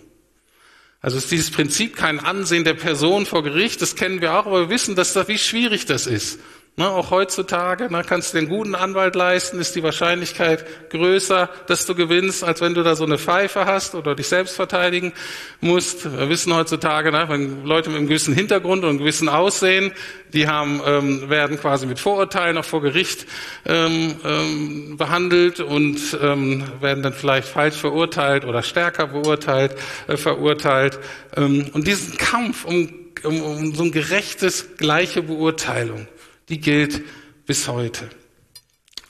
Also 1.02 1.18
ist 1.18 1.30
dieses 1.30 1.52
Prinzip 1.52 1.96
kein 1.96 2.20
Ansehen 2.20 2.64
der 2.64 2.74
Person 2.74 3.28
vor 3.28 3.44
Gericht, 3.44 3.80
das 3.84 3.96
kennen 3.96 4.22
wir 4.22 4.34
auch, 4.34 4.48
aber 4.48 4.62
wir 4.62 4.70
wissen, 4.72 4.96
dass 4.96 5.14
das, 5.14 5.28
wie 5.28 5.38
schwierig 5.38 5.86
das 5.86 6.08
ist. 6.08 6.40
Ne, 6.78 6.90
auch 6.90 7.10
heutzutage 7.10 7.90
ne, 7.90 8.04
kannst 8.06 8.34
du 8.34 8.38
einen 8.38 8.50
guten 8.50 8.76
Anwalt 8.76 9.16
leisten, 9.16 9.62
ist 9.62 9.78
die 9.78 9.84
Wahrscheinlichkeit 9.84 10.90
größer, 10.90 11.50
dass 11.68 11.86
du 11.86 11.96
gewinnst, 11.96 12.44
als 12.44 12.60
wenn 12.60 12.74
du 12.74 12.84
da 12.84 12.98
so 12.98 13.06
eine 13.06 13.18
Pfeife 13.18 13.64
hast 13.64 13.96
oder 13.96 14.14
dich 14.14 14.28
selbst 14.28 14.58
verteidigen 14.58 15.14
musst. 15.62 16.04
Wir 16.04 16.28
wissen 16.28 16.54
heutzutage, 16.54 17.14
ne, 17.14 17.28
wenn 17.30 17.64
Leute 17.64 17.90
mit 17.90 18.00
einem 18.00 18.08
gewissen 18.10 18.34
Hintergrund 18.34 18.84
und 18.84 18.90
einem 18.90 19.00
gewissen 19.00 19.30
Aussehen, 19.30 19.94
die 20.34 20.50
haben, 20.50 20.82
ähm, 20.86 21.30
werden 21.30 21.58
quasi 21.58 21.86
mit 21.86 21.98
Vorurteilen 21.98 22.58
auch 22.58 22.66
vor 22.66 22.82
Gericht 22.82 23.26
ähm, 23.66 24.16
ähm, 24.26 24.98
behandelt 24.98 25.62
und 25.62 25.98
ähm, 26.22 26.62
werden 26.82 27.04
dann 27.04 27.14
vielleicht 27.14 27.48
falsch 27.48 27.78
verurteilt 27.78 28.44
oder 28.44 28.64
stärker 28.64 29.08
beurteilt, 29.08 29.78
äh, 30.10 30.18
verurteilt. 30.18 31.00
Ähm, 31.38 31.68
und 31.72 31.88
diesen 31.88 32.18
Kampf 32.18 32.66
um, 32.66 32.94
um, 33.24 33.42
um 33.42 33.76
so 33.76 33.84
ein 33.84 33.94
gerechtes, 33.94 34.76
gleiche 34.76 35.22
Beurteilung 35.22 36.10
die 36.50 36.60
gilt 36.60 37.04
bis 37.46 37.68
heute. 37.68 38.10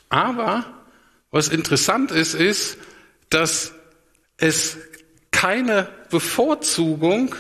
Aber 0.10 0.66
was 1.32 1.50
interessant 1.50 2.12
ist, 2.12 2.34
ist, 2.34 2.78
dass 3.30 3.74
es 4.38 4.78
keine 5.32 5.90
Bevorzugung 6.10 7.36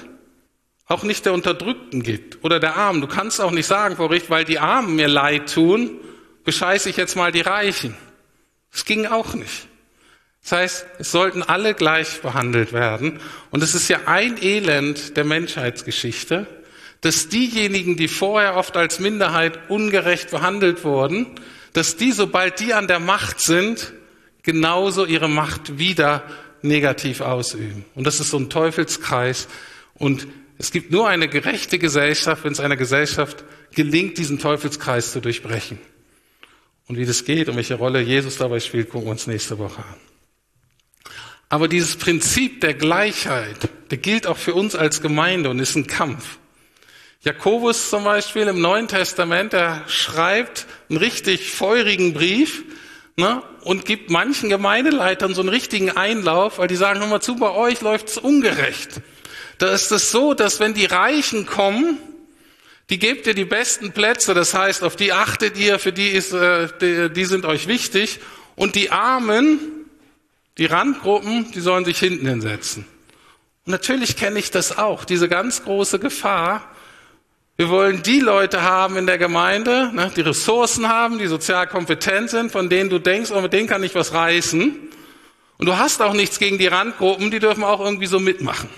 auch 0.87 1.03
nicht 1.03 1.25
der 1.25 1.33
Unterdrückten 1.33 2.03
gibt 2.03 2.43
oder 2.43 2.59
der 2.59 2.75
Armen. 2.75 3.01
Du 3.01 3.07
kannst 3.07 3.41
auch 3.41 3.51
nicht 3.51 3.65
sagen 3.65 3.95
vor 3.95 4.09
Gericht, 4.09 4.29
weil 4.29 4.45
die 4.45 4.59
Armen 4.59 4.95
mir 4.95 5.07
leid 5.07 5.51
tun, 5.51 5.99
bescheiße 6.43 6.89
ich 6.89 6.97
jetzt 6.97 7.15
mal 7.15 7.31
die 7.31 7.41
Reichen. 7.41 7.95
Das 8.71 8.85
ging 8.85 9.05
auch 9.05 9.33
nicht. 9.33 9.67
Das 10.43 10.51
heißt, 10.51 10.85
es 10.99 11.11
sollten 11.11 11.41
alle 11.41 11.73
gleich 11.73 12.21
behandelt 12.21 12.71
werden. 12.71 13.19
Und 13.49 13.63
es 13.63 13.73
ist 13.73 13.87
ja 13.87 14.01
ein 14.05 14.41
Elend 14.41 15.17
der 15.17 15.23
Menschheitsgeschichte, 15.23 16.45
dass 17.05 17.29
diejenigen, 17.29 17.97
die 17.97 18.07
vorher 18.07 18.55
oft 18.55 18.75
als 18.75 18.99
Minderheit 18.99 19.69
ungerecht 19.69 20.31
behandelt 20.31 20.83
wurden, 20.83 21.27
dass 21.73 21.97
die, 21.97 22.11
sobald 22.11 22.59
die 22.59 22.73
an 22.73 22.87
der 22.87 22.99
Macht 22.99 23.39
sind, 23.39 23.93
genauso 24.41 25.05
ihre 25.05 25.29
Macht 25.29 25.77
wieder 25.77 26.23
negativ 26.63 27.21
ausüben. 27.21 27.85
Und 27.93 28.07
das 28.07 28.19
ist 28.19 28.31
so 28.31 28.37
ein 28.37 28.49
Teufelskreis. 28.49 29.47
Und 29.93 30.25
es 30.57 30.71
gibt 30.71 30.91
nur 30.91 31.07
eine 31.07 31.27
gerechte 31.27 31.77
Gesellschaft, 31.77 32.43
wenn 32.43 32.53
es 32.53 32.59
einer 32.59 32.75
Gesellschaft 32.75 33.43
gelingt, 33.75 34.17
diesen 34.17 34.39
Teufelskreis 34.39 35.11
zu 35.11 35.21
durchbrechen. 35.21 35.77
Und 36.87 36.97
wie 36.97 37.05
das 37.05 37.23
geht 37.23 37.49
und 37.49 37.55
welche 37.55 37.75
Rolle 37.75 38.01
Jesus 38.01 38.37
dabei 38.37 38.59
spielt, 38.59 38.89
gucken 38.89 39.07
wir 39.07 39.11
uns 39.11 39.27
nächste 39.27 39.59
Woche 39.59 39.83
an. 39.83 39.95
Aber 41.49 41.67
dieses 41.67 41.97
Prinzip 41.97 42.61
der 42.61 42.73
Gleichheit, 42.73 43.69
der 43.91 43.99
gilt 43.99 44.25
auch 44.25 44.37
für 44.37 44.55
uns 44.55 44.75
als 44.75 45.03
Gemeinde 45.03 45.51
und 45.51 45.59
ist 45.59 45.75
ein 45.75 45.85
Kampf. 45.85 46.39
Jakobus 47.25 47.89
zum 47.89 48.03
Beispiel 48.03 48.43
im 48.43 48.61
Neuen 48.61 48.87
Testament, 48.87 49.51
der 49.51 49.83
schreibt 49.87 50.67
einen 50.89 50.99
richtig 50.99 51.51
feurigen 51.51 52.13
Brief 52.13 52.63
ne, 53.15 53.41
und 53.61 53.83
gibt 53.85 54.11
manchen 54.11 54.47
Gemeindeleitern 54.47 55.33
so 55.33 55.41
einen 55.41 55.49
richtigen 55.49 55.89
Einlauf, 55.89 56.59
weil 56.59 56.67
die 56.67 56.75
sagen, 56.75 56.99
hör 56.99 57.07
mal 57.07 57.21
zu, 57.21 57.35
bei 57.35 57.49
euch 57.49 57.81
läuft's 57.81 58.19
ungerecht. 58.19 59.01
Da 59.57 59.73
ist 59.73 59.91
es 59.91 60.11
so, 60.11 60.35
dass 60.35 60.59
wenn 60.59 60.75
die 60.75 60.85
Reichen 60.85 61.47
kommen, 61.47 61.97
die 62.91 62.99
gebt 62.99 63.25
ihr 63.25 63.33
die 63.33 63.45
besten 63.45 63.91
Plätze, 63.91 64.35
das 64.35 64.53
heißt, 64.53 64.83
auf 64.83 64.95
die 64.95 65.11
achtet 65.11 65.57
ihr, 65.57 65.79
für 65.79 65.91
die, 65.91 66.09
ist, 66.09 66.31
äh, 66.31 66.67
die, 66.79 67.11
die 67.11 67.25
sind 67.25 67.45
euch 67.45 67.65
wichtig. 67.65 68.19
Und 68.55 68.75
die 68.75 68.91
Armen, 68.91 69.57
die 70.59 70.67
Randgruppen, 70.67 71.51
die 71.53 71.59
sollen 71.59 71.85
sich 71.85 71.97
hinten 71.97 72.27
hinsetzen. 72.27 72.85
Und 73.65 73.71
natürlich 73.71 74.15
kenne 74.15 74.37
ich 74.37 74.51
das 74.51 74.77
auch, 74.77 75.05
diese 75.05 75.27
ganz 75.27 75.63
große 75.63 75.97
Gefahr, 75.97 76.74
wir 77.57 77.69
wollen 77.69 78.03
die 78.03 78.19
Leute 78.19 78.63
haben 78.63 78.97
in 78.97 79.05
der 79.05 79.17
Gemeinde, 79.17 79.89
ne, 79.93 80.11
die 80.13 80.21
Ressourcen 80.21 80.89
haben, 80.89 81.19
die 81.19 81.27
sozial 81.27 81.67
kompetent 81.67 82.29
sind, 82.29 82.51
von 82.51 82.69
denen 82.69 82.89
du 82.89 82.99
denkst, 82.99 83.31
oh, 83.31 83.39
mit 83.39 83.53
denen 83.53 83.67
kann 83.67 83.83
ich 83.83 83.95
was 83.95 84.13
reißen. 84.13 84.89
Und 85.57 85.65
du 85.65 85.77
hast 85.77 86.01
auch 86.01 86.13
nichts 86.13 86.37
gegen 86.37 86.57
die 86.57 86.67
Randgruppen, 86.67 87.31
die 87.31 87.39
dürfen 87.39 87.63
auch 87.63 87.79
irgendwie 87.79 88.07
so 88.07 88.19
mitmachen. 88.19 88.69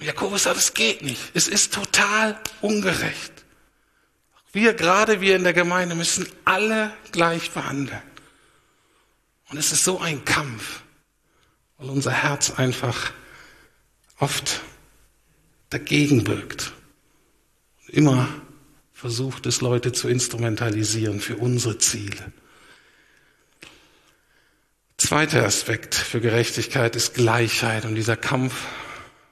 Jakobus 0.00 0.44
sagt, 0.44 0.56
es 0.56 0.74
geht 0.74 1.02
nicht. 1.02 1.20
Es 1.34 1.46
ist 1.46 1.72
total 1.72 2.40
ungerecht. 2.60 3.32
Wir, 4.52 4.74
gerade 4.74 5.20
wir 5.20 5.36
in 5.36 5.44
der 5.44 5.52
Gemeinde, 5.52 5.94
müssen 5.94 6.26
alle 6.44 6.90
gleich 7.12 7.52
behandeln. 7.52 8.02
Und 9.50 9.58
es 9.58 9.70
ist 9.70 9.84
so 9.84 10.00
ein 10.00 10.24
Kampf, 10.24 10.80
weil 11.78 11.90
unser 11.90 12.10
Herz 12.10 12.50
einfach 12.56 13.12
oft 14.18 14.60
dagegen 15.68 16.26
wirkt 16.26 16.72
immer 17.92 18.28
versucht 18.92 19.46
es, 19.46 19.60
Leute 19.60 19.92
zu 19.92 20.08
instrumentalisieren 20.08 21.20
für 21.20 21.36
unsere 21.36 21.78
Ziele. 21.78 22.32
Zweiter 24.98 25.46
Aspekt 25.46 25.94
für 25.94 26.20
Gerechtigkeit 26.20 26.94
ist 26.94 27.14
Gleichheit 27.14 27.86
und 27.86 27.94
dieser 27.94 28.16
Kampf 28.16 28.66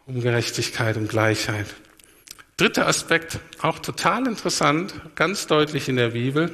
um 0.07 0.23
Gerechtigkeit 0.23 0.97
und 0.97 1.09
Gleichheit. 1.09 1.67
Dritter 2.57 2.87
Aspekt, 2.87 3.39
auch 3.61 3.79
total 3.79 4.27
interessant, 4.27 4.95
ganz 5.15 5.47
deutlich 5.47 5.89
in 5.89 5.97
der 5.97 6.09
Bibel, 6.09 6.51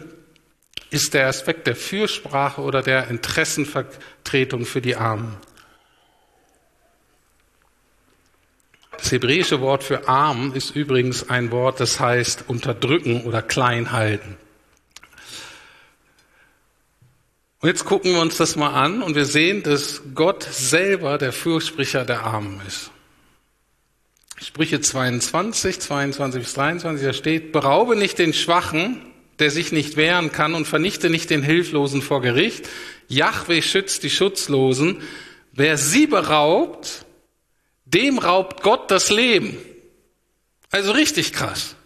ist 0.90 1.14
der 1.14 1.28
Aspekt 1.28 1.66
der 1.66 1.76
Fürsprache 1.76 2.60
oder 2.60 2.82
der 2.82 3.08
Interessenvertretung 3.08 4.66
für 4.66 4.82
die 4.82 4.96
Armen. 4.96 5.36
Das 8.98 9.12
hebräische 9.12 9.60
Wort 9.60 9.84
für 9.84 10.08
arm 10.08 10.52
ist 10.54 10.74
übrigens 10.74 11.28
ein 11.28 11.50
Wort, 11.50 11.80
das 11.80 12.00
heißt 12.00 12.44
unterdrücken 12.48 13.22
oder 13.24 13.42
klein 13.42 13.92
halten. 13.92 14.36
Und 17.60 17.68
jetzt 17.68 17.86
gucken 17.86 18.12
wir 18.12 18.20
uns 18.20 18.36
das 18.36 18.56
mal 18.56 18.74
an 18.74 19.02
und 19.02 19.14
wir 19.14 19.24
sehen, 19.24 19.62
dass 19.62 20.02
Gott 20.14 20.42
selber 20.42 21.16
der 21.16 21.32
Fürsprecher 21.32 22.04
der 22.04 22.22
Armen 22.24 22.60
ist. 22.66 22.90
Sprüche 24.36 24.80
22, 24.82 25.80
22 25.80 26.42
bis 26.42 26.52
23, 26.52 27.06
da 27.06 27.12
steht, 27.14 27.52
beraube 27.52 27.96
nicht 27.96 28.18
den 28.18 28.34
Schwachen, 28.34 29.00
der 29.38 29.50
sich 29.50 29.72
nicht 29.72 29.96
wehren 29.96 30.32
kann 30.32 30.54
und 30.54 30.66
vernichte 30.66 31.08
nicht 31.08 31.30
den 31.30 31.42
Hilflosen 31.42 32.02
vor 32.02 32.20
Gericht. 32.20 32.68
Jahwe 33.08 33.62
schützt 33.62 34.02
die 34.02 34.10
Schutzlosen. 34.10 35.00
Wer 35.52 35.78
sie 35.78 36.06
beraubt, 36.06 37.06
dem 37.94 38.18
raubt 38.18 38.62
Gott 38.62 38.90
das 38.90 39.10
Leben. 39.10 39.56
Also 40.70 40.92
richtig 40.92 41.32
krass. 41.32 41.76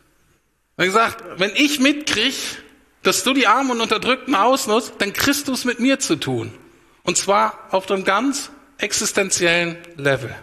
Er 0.77 0.85
hat 0.85 0.93
gesagt, 0.93 1.25
wenn 1.37 1.53
ich 1.55 1.79
mitkrieg, 1.79 2.35
dass 3.03 3.23
du 3.23 3.35
die 3.35 3.47
Armen 3.47 3.73
und 3.73 3.81
Unterdrückten 3.81 4.35
ausnutzt, 4.35 4.95
dann 4.99 5.13
kriegst 5.13 5.49
du 5.49 5.53
es 5.53 5.65
mit 5.65 5.81
mir 5.81 5.99
zu 5.99 6.17
tun. 6.17 6.53
Und 7.03 7.17
zwar 7.17 7.69
auf 7.71 7.91
einem 7.91 8.05
ganz 8.05 8.51
existenziellen 8.79 9.77
Level. 9.97 10.35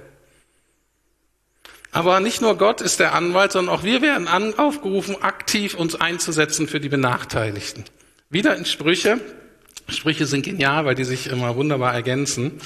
Aber 1.91 2.19
nicht 2.19 2.41
nur 2.41 2.57
Gott 2.57 2.81
ist 2.81 2.99
der 2.99 3.13
Anwalt, 3.13 3.53
sondern 3.53 3.73
auch 3.73 3.83
wir 3.83 4.01
werden 4.01 4.27
aufgerufen, 4.27 5.21
aktiv 5.21 5.75
uns 5.75 5.95
einzusetzen 5.95 6.67
für 6.67 6.81
die 6.81 6.89
Benachteiligten. 6.89 7.85
Wieder 8.29 8.55
in 8.57 8.65
Sprüche. 8.65 9.21
Sprüche 9.87 10.25
sind 10.25 10.43
genial, 10.43 10.85
weil 10.85 10.95
die 10.95 11.05
sich 11.05 11.27
immer 11.27 11.55
wunderbar 11.55 11.93
ergänzen. 11.93 12.59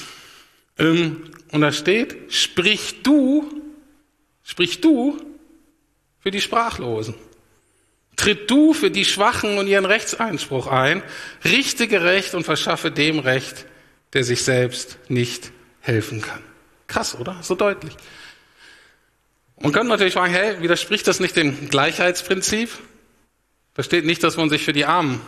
Ähm, 0.79 1.31
und 1.51 1.61
da 1.61 1.71
steht, 1.71 2.33
sprich 2.33 3.03
du, 3.03 3.49
sprich 4.43 4.81
du 4.81 5.19
für 6.19 6.31
die 6.31 6.41
Sprachlosen. 6.41 7.15
Tritt 8.15 8.49
du 8.51 8.73
für 8.73 8.91
die 8.91 9.05
Schwachen 9.05 9.57
und 9.57 9.67
ihren 9.67 9.85
Rechtseinspruch 9.85 10.67
ein, 10.67 11.03
richte 11.45 11.87
gerecht 11.87 12.33
und 12.33 12.43
verschaffe 12.43 12.91
dem 12.91 13.19
Recht, 13.19 13.65
der 14.13 14.23
sich 14.23 14.43
selbst 14.43 14.97
nicht 15.07 15.51
helfen 15.79 16.21
kann. 16.21 16.41
Krass, 16.87 17.15
oder? 17.15 17.39
So 17.41 17.55
deutlich. 17.55 17.95
Man 19.61 19.71
könnte 19.71 19.89
natürlich 19.89 20.13
fragen, 20.13 20.33
hey, 20.33 20.61
widerspricht 20.61 21.07
das 21.07 21.19
nicht 21.19 21.35
dem 21.35 21.69
Gleichheitsprinzip? 21.69 22.69
Da 23.73 23.83
steht 23.83 24.05
nicht, 24.05 24.23
dass 24.23 24.37
man 24.37 24.49
sich 24.49 24.63
für 24.63 24.73
die 24.73 24.85
Armen 24.85 25.21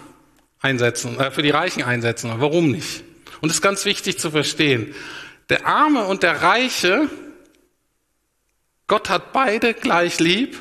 einsetzen, 0.59 1.19
äh, 1.19 1.31
für 1.31 1.41
die 1.41 1.49
Reichen 1.49 1.83
einsetzen. 1.83 2.31
Warum 2.37 2.71
nicht? 2.71 3.03
Und 3.41 3.49
es 3.49 3.55
ist 3.55 3.61
ganz 3.61 3.85
wichtig 3.85 4.19
zu 4.19 4.31
verstehen. 4.31 4.93
Der 5.51 5.67
Arme 5.67 6.05
und 6.05 6.23
der 6.23 6.43
Reiche, 6.43 7.09
Gott 8.87 9.09
hat 9.09 9.33
beide 9.33 9.73
gleich 9.73 10.17
lieb 10.21 10.57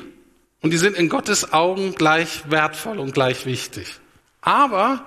und 0.59 0.71
die 0.71 0.77
sind 0.77 0.97
in 0.97 1.07
Gottes 1.07 1.53
Augen 1.53 1.95
gleich 1.95 2.41
wertvoll 2.51 2.99
und 2.99 3.13
gleich 3.13 3.45
wichtig. 3.45 3.87
Aber 4.41 5.05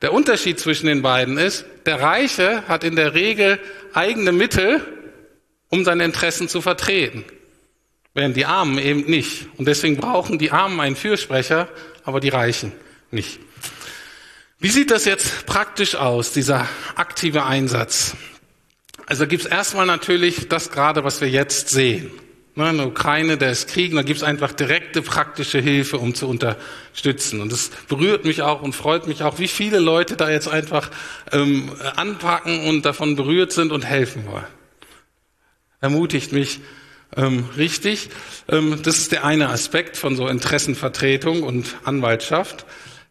der 0.00 0.12
Unterschied 0.12 0.60
zwischen 0.60 0.86
den 0.86 1.02
beiden 1.02 1.38
ist, 1.38 1.64
der 1.86 2.00
Reiche 2.00 2.68
hat 2.68 2.84
in 2.84 2.94
der 2.94 3.14
Regel 3.14 3.58
eigene 3.94 4.30
Mittel, 4.30 4.80
um 5.70 5.84
seine 5.84 6.04
Interessen 6.04 6.48
zu 6.48 6.62
vertreten, 6.62 7.24
während 8.14 8.36
die 8.36 8.46
Armen 8.46 8.78
eben 8.78 9.06
nicht. 9.06 9.48
Und 9.56 9.66
deswegen 9.66 9.96
brauchen 9.96 10.38
die 10.38 10.52
Armen 10.52 10.78
einen 10.78 10.94
Fürsprecher, 10.94 11.68
aber 12.04 12.20
die 12.20 12.28
Reichen 12.28 12.70
nicht. 13.10 13.40
Wie 14.60 14.68
sieht 14.68 14.92
das 14.92 15.04
jetzt 15.04 15.46
praktisch 15.46 15.96
aus, 15.96 16.30
dieser 16.30 16.68
aktive 16.94 17.44
Einsatz? 17.44 18.14
Also 19.06 19.26
gibt 19.26 19.44
es 19.44 19.48
erstmal 19.48 19.86
natürlich 19.86 20.48
das 20.48 20.70
gerade, 20.70 21.04
was 21.04 21.20
wir 21.20 21.28
jetzt 21.28 21.68
sehen. 21.68 22.10
Ne, 22.56 22.70
in 22.70 22.78
der 22.78 22.86
Ukraine, 22.86 23.36
da 23.36 23.50
ist 23.50 23.68
Krieg, 23.68 23.94
da 23.94 24.02
gibt 24.02 24.16
es 24.16 24.22
einfach 24.22 24.50
direkte 24.52 25.02
praktische 25.02 25.60
Hilfe, 25.60 25.98
um 25.98 26.14
zu 26.14 26.26
unterstützen. 26.26 27.42
Und 27.42 27.52
es 27.52 27.70
berührt 27.86 28.24
mich 28.24 28.40
auch 28.40 28.62
und 28.62 28.74
freut 28.74 29.06
mich 29.06 29.22
auch, 29.22 29.38
wie 29.38 29.46
viele 29.46 29.78
Leute 29.78 30.16
da 30.16 30.30
jetzt 30.30 30.48
einfach 30.48 30.90
ähm, 31.32 31.70
anpacken 31.96 32.66
und 32.66 32.86
davon 32.86 33.14
berührt 33.14 33.52
sind 33.52 33.72
und 33.72 33.84
helfen 33.84 34.26
wollen. 34.26 34.46
Ermutigt 35.82 36.32
mich 36.32 36.60
ähm, 37.14 37.44
richtig. 37.58 38.08
Ähm, 38.48 38.80
das 38.82 38.98
ist 38.98 39.12
der 39.12 39.24
eine 39.24 39.50
Aspekt 39.50 39.98
von 39.98 40.16
so 40.16 40.26
Interessenvertretung 40.26 41.42
und 41.42 41.76
Anwaltschaft. 41.84 42.64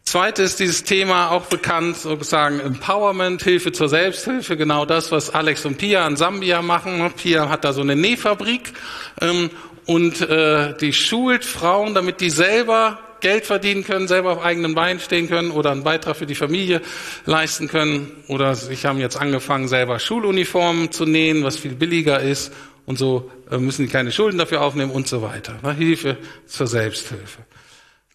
Zweite 0.06 0.44
ist 0.44 0.60
dieses 0.60 0.84
Thema 0.84 1.32
auch 1.32 1.48
bekannt, 1.48 1.98
sozusagen 1.98 2.60
Empowerment, 2.60 3.42
Hilfe 3.42 3.72
zur 3.72 3.90
Selbsthilfe, 3.90 4.56
genau 4.56 4.86
das, 4.86 5.12
was 5.12 5.32
Alex 5.32 5.66
und 5.66 5.80
Pia 5.80 6.08
in 6.08 6.16
Sambia 6.16 6.62
machen. 6.62 7.12
Pia 7.18 7.50
hat 7.50 7.66
da 7.66 7.74
so 7.74 7.82
eine 7.82 7.96
Nähfabrik 7.96 8.72
ähm, 9.20 9.50
und 9.88 10.22
äh, 10.22 10.78
die 10.78 10.94
schult 10.94 11.44
Frauen, 11.44 11.96
damit 11.96 12.22
die 12.22 12.30
selber 12.30 13.00
Geld 13.20 13.48
verdienen 13.48 13.84
können, 13.84 14.08
selber 14.08 14.34
auf 14.34 14.44
eigenen 14.44 14.76
Beinen 14.76 15.00
stehen 15.00 15.28
können 15.28 15.50
oder 15.50 15.72
einen 15.72 15.84
Beitrag 15.84 16.16
für 16.16 16.28
die 16.28 16.36
Familie 16.36 16.82
leisten 17.26 17.68
können. 17.68 18.12
Oder 18.28 18.54
sie 18.54 18.76
haben 18.76 19.00
jetzt 19.00 19.18
angefangen, 19.18 19.68
selber 19.68 19.98
Schuluniformen 19.98 20.92
zu 20.92 21.06
nähen, 21.06 21.44
was 21.44 21.58
viel 21.58 21.74
billiger 21.74 22.20
ist. 22.20 22.54
Und 22.86 23.00
so 23.00 23.32
äh, 23.50 23.58
müssen 23.58 23.88
die 23.88 23.92
keine 23.92 24.12
Schulden 24.12 24.38
dafür 24.38 24.62
aufnehmen 24.62 24.92
und 24.92 25.08
so 25.08 25.24
weiter. 25.24 25.56
Hilfe 25.76 26.18
zur 26.46 26.68
Selbsthilfe. 26.68 27.42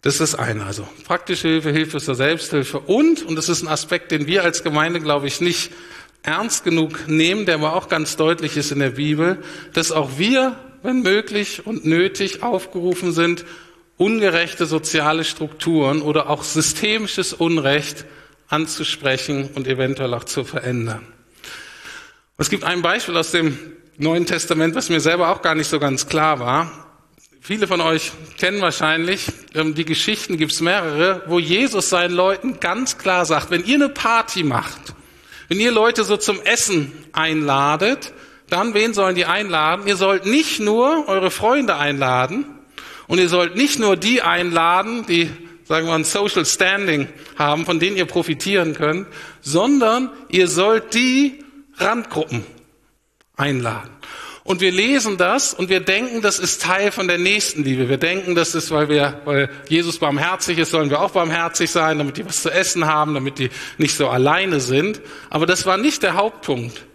Das 0.01 0.19
ist 0.19 0.35
eine. 0.35 0.65
Also 0.65 0.87
praktische 1.05 1.47
Hilfe, 1.47 1.71
Hilfe 1.71 1.99
zur 1.99 2.15
Selbsthilfe 2.15 2.79
und, 2.79 3.23
und 3.23 3.35
das 3.35 3.49
ist 3.49 3.61
ein 3.61 3.67
Aspekt, 3.67 4.11
den 4.11 4.27
wir 4.27 4.43
als 4.43 4.63
Gemeinde, 4.63 4.99
glaube 4.99 5.27
ich, 5.27 5.41
nicht 5.41 5.71
ernst 6.23 6.63
genug 6.63 7.07
nehmen, 7.07 7.45
der 7.45 7.55
aber 7.55 7.75
auch 7.75 7.87
ganz 7.87 8.15
deutlich 8.15 8.57
ist 8.57 8.71
in 8.71 8.79
der 8.79 8.91
Bibel, 8.91 9.43
dass 9.73 9.91
auch 9.91 10.17
wir, 10.17 10.57
wenn 10.83 11.01
möglich 11.01 11.65
und 11.65 11.85
nötig, 11.85 12.43
aufgerufen 12.43 13.11
sind, 13.11 13.45
ungerechte 13.97 14.65
soziale 14.65 15.23
Strukturen 15.23 16.01
oder 16.01 16.29
auch 16.29 16.43
systemisches 16.43 17.33
Unrecht 17.33 18.05
anzusprechen 18.47 19.49
und 19.53 19.67
eventuell 19.67 20.13
auch 20.13 20.23
zu 20.23 20.43
verändern. 20.43 21.05
Es 22.37 22.49
gibt 22.49 22.63
ein 22.63 22.81
Beispiel 22.81 23.15
aus 23.17 23.29
dem 23.31 23.57
Neuen 23.97 24.25
Testament, 24.25 24.73
was 24.73 24.89
mir 24.89 24.99
selber 24.99 25.29
auch 25.29 25.43
gar 25.43 25.53
nicht 25.53 25.69
so 25.69 25.79
ganz 25.79 26.07
klar 26.07 26.39
war. 26.39 26.80
Viele 27.43 27.67
von 27.67 27.81
euch 27.81 28.11
kennen 28.37 28.61
wahrscheinlich 28.61 29.25
ähm, 29.55 29.73
die 29.73 29.83
Geschichten, 29.83 30.37
gibt 30.37 30.51
es 30.51 30.61
mehrere, 30.61 31.23
wo 31.25 31.39
Jesus 31.39 31.89
seinen 31.89 32.13
Leuten 32.13 32.59
ganz 32.59 32.99
klar 32.99 33.25
sagt, 33.25 33.49
wenn 33.49 33.65
ihr 33.65 33.77
eine 33.77 33.89
Party 33.89 34.43
macht, 34.43 34.93
wenn 35.47 35.59
ihr 35.59 35.71
Leute 35.71 36.03
so 36.03 36.17
zum 36.17 36.39
Essen 36.43 36.91
einladet, 37.13 38.13
dann 38.47 38.75
wen 38.75 38.93
sollen 38.93 39.15
die 39.15 39.25
einladen? 39.25 39.87
Ihr 39.87 39.95
sollt 39.95 40.27
nicht 40.27 40.59
nur 40.59 41.07
eure 41.07 41.31
Freunde 41.31 41.77
einladen 41.77 42.45
und 43.07 43.17
ihr 43.17 43.27
sollt 43.27 43.55
nicht 43.55 43.79
nur 43.79 43.97
die 43.97 44.21
einladen, 44.21 45.07
die 45.07 45.31
sagen 45.63 45.87
wir 45.87 45.95
ein 45.95 46.03
Social 46.03 46.45
Standing 46.45 47.07
haben, 47.39 47.65
von 47.65 47.79
denen 47.79 47.97
ihr 47.97 48.05
profitieren 48.05 48.75
könnt, 48.75 49.07
sondern 49.41 50.11
ihr 50.29 50.47
sollt 50.47 50.93
die 50.93 51.43
Randgruppen 51.77 52.45
einladen. 53.35 53.89
Und 54.43 54.59
wir 54.59 54.71
lesen 54.71 55.17
das 55.17 55.53
und 55.53 55.69
wir 55.69 55.81
denken, 55.81 56.21
das 56.21 56.39
ist 56.39 56.63
Teil 56.63 56.91
von 56.91 57.07
der 57.07 57.19
Nächstenliebe. 57.19 57.89
Wir 57.89 57.97
denken, 57.97 58.33
das 58.33 58.55
ist, 58.55 58.71
weil 58.71 58.89
wir, 58.89 59.21
weil 59.25 59.49
Jesus 59.69 59.99
barmherzig 59.99 60.57
ist, 60.57 60.71
sollen 60.71 60.89
wir 60.89 60.99
auch 60.99 61.11
barmherzig 61.11 61.69
sein, 61.69 61.99
damit 61.99 62.17
die 62.17 62.25
was 62.25 62.41
zu 62.41 62.49
essen 62.49 62.87
haben, 62.87 63.13
damit 63.13 63.37
die 63.37 63.49
nicht 63.77 63.95
so 63.95 64.09
alleine 64.09 64.59
sind. 64.59 64.99
Aber 65.29 65.45
das 65.45 65.65
war 65.67 65.77
nicht 65.77 66.01
der 66.01 66.15
Hauptpunkt. 66.15 66.85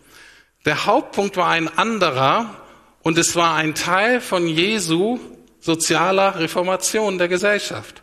Der 0.64 0.87
Hauptpunkt 0.87 1.37
war 1.37 1.50
ein 1.50 1.68
anderer 1.68 2.52
und 3.02 3.16
es 3.16 3.37
war 3.37 3.54
ein 3.54 3.76
Teil 3.76 4.20
von 4.20 4.48
Jesu 4.48 5.20
sozialer 5.61 6.40
Reformation 6.40 7.18
der 7.18 7.28
Gesellschaft. 7.28 8.02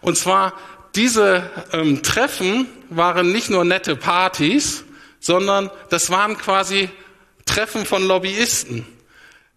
Und 0.00 0.18
zwar 0.18 0.54
diese 0.96 1.48
ähm, 1.72 2.02
Treffen 2.02 2.66
waren 2.90 3.30
nicht 3.30 3.50
nur 3.50 3.64
nette 3.64 3.94
Partys, 3.94 4.84
sondern 5.20 5.70
das 5.90 6.10
waren 6.10 6.36
quasi 6.36 6.90
Treffen 7.44 7.86
von 7.86 8.06
Lobbyisten. 8.06 8.86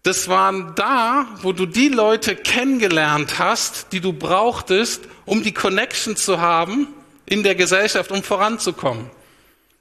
Das 0.02 0.28
waren 0.28 0.72
da, 0.76 1.26
wo 1.42 1.52
du 1.52 1.66
die 1.66 1.88
Leute 1.88 2.36
kennengelernt 2.36 3.38
hast, 3.38 3.92
die 3.92 4.00
du 4.00 4.12
brauchtest, 4.12 5.02
um 5.24 5.42
die 5.42 5.52
Connection 5.52 6.16
zu 6.16 6.40
haben 6.40 6.88
in 7.26 7.42
der 7.42 7.56
Gesellschaft, 7.56 8.12
um 8.12 8.22
voranzukommen. 8.22 9.10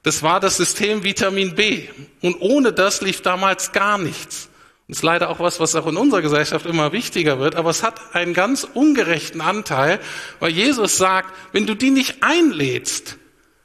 Das 0.02 0.24
war 0.24 0.39
das 0.39 0.58
System 0.58 1.04
Vitamin 1.04 1.56
B. 1.56 1.88
Und 2.22 2.39
ohne 2.39 2.74
das 2.74 3.02
lief 3.02 3.22
damals 3.22 3.72
gar 3.72 3.98
nichts. 3.98 4.50
Das 4.88 4.98
ist 4.98 5.04
leider 5.04 5.30
auch 5.30 5.39
was, 5.39 5.60
was 5.60 5.76
auch 5.76 5.88
in 5.88 5.98
unserer 5.98 6.22
Gesellschaft 6.22 6.68
immer 6.68 6.91
wichtiger 6.91 7.39
wird, 7.39 7.56
aber 7.56 7.72
es 7.72 7.82
hat 7.82 8.13
einen 8.13 8.36
ganz 8.36 8.68
ungerechten 8.72 9.41
Anteil, 9.41 10.00
weil 10.39 10.52
Jesus 10.52 10.98
sagt, 10.98 11.34
wenn 11.54 11.65
du 11.65 11.74
die 11.74 11.89
nicht 11.89 12.22
einlädst 12.22 13.18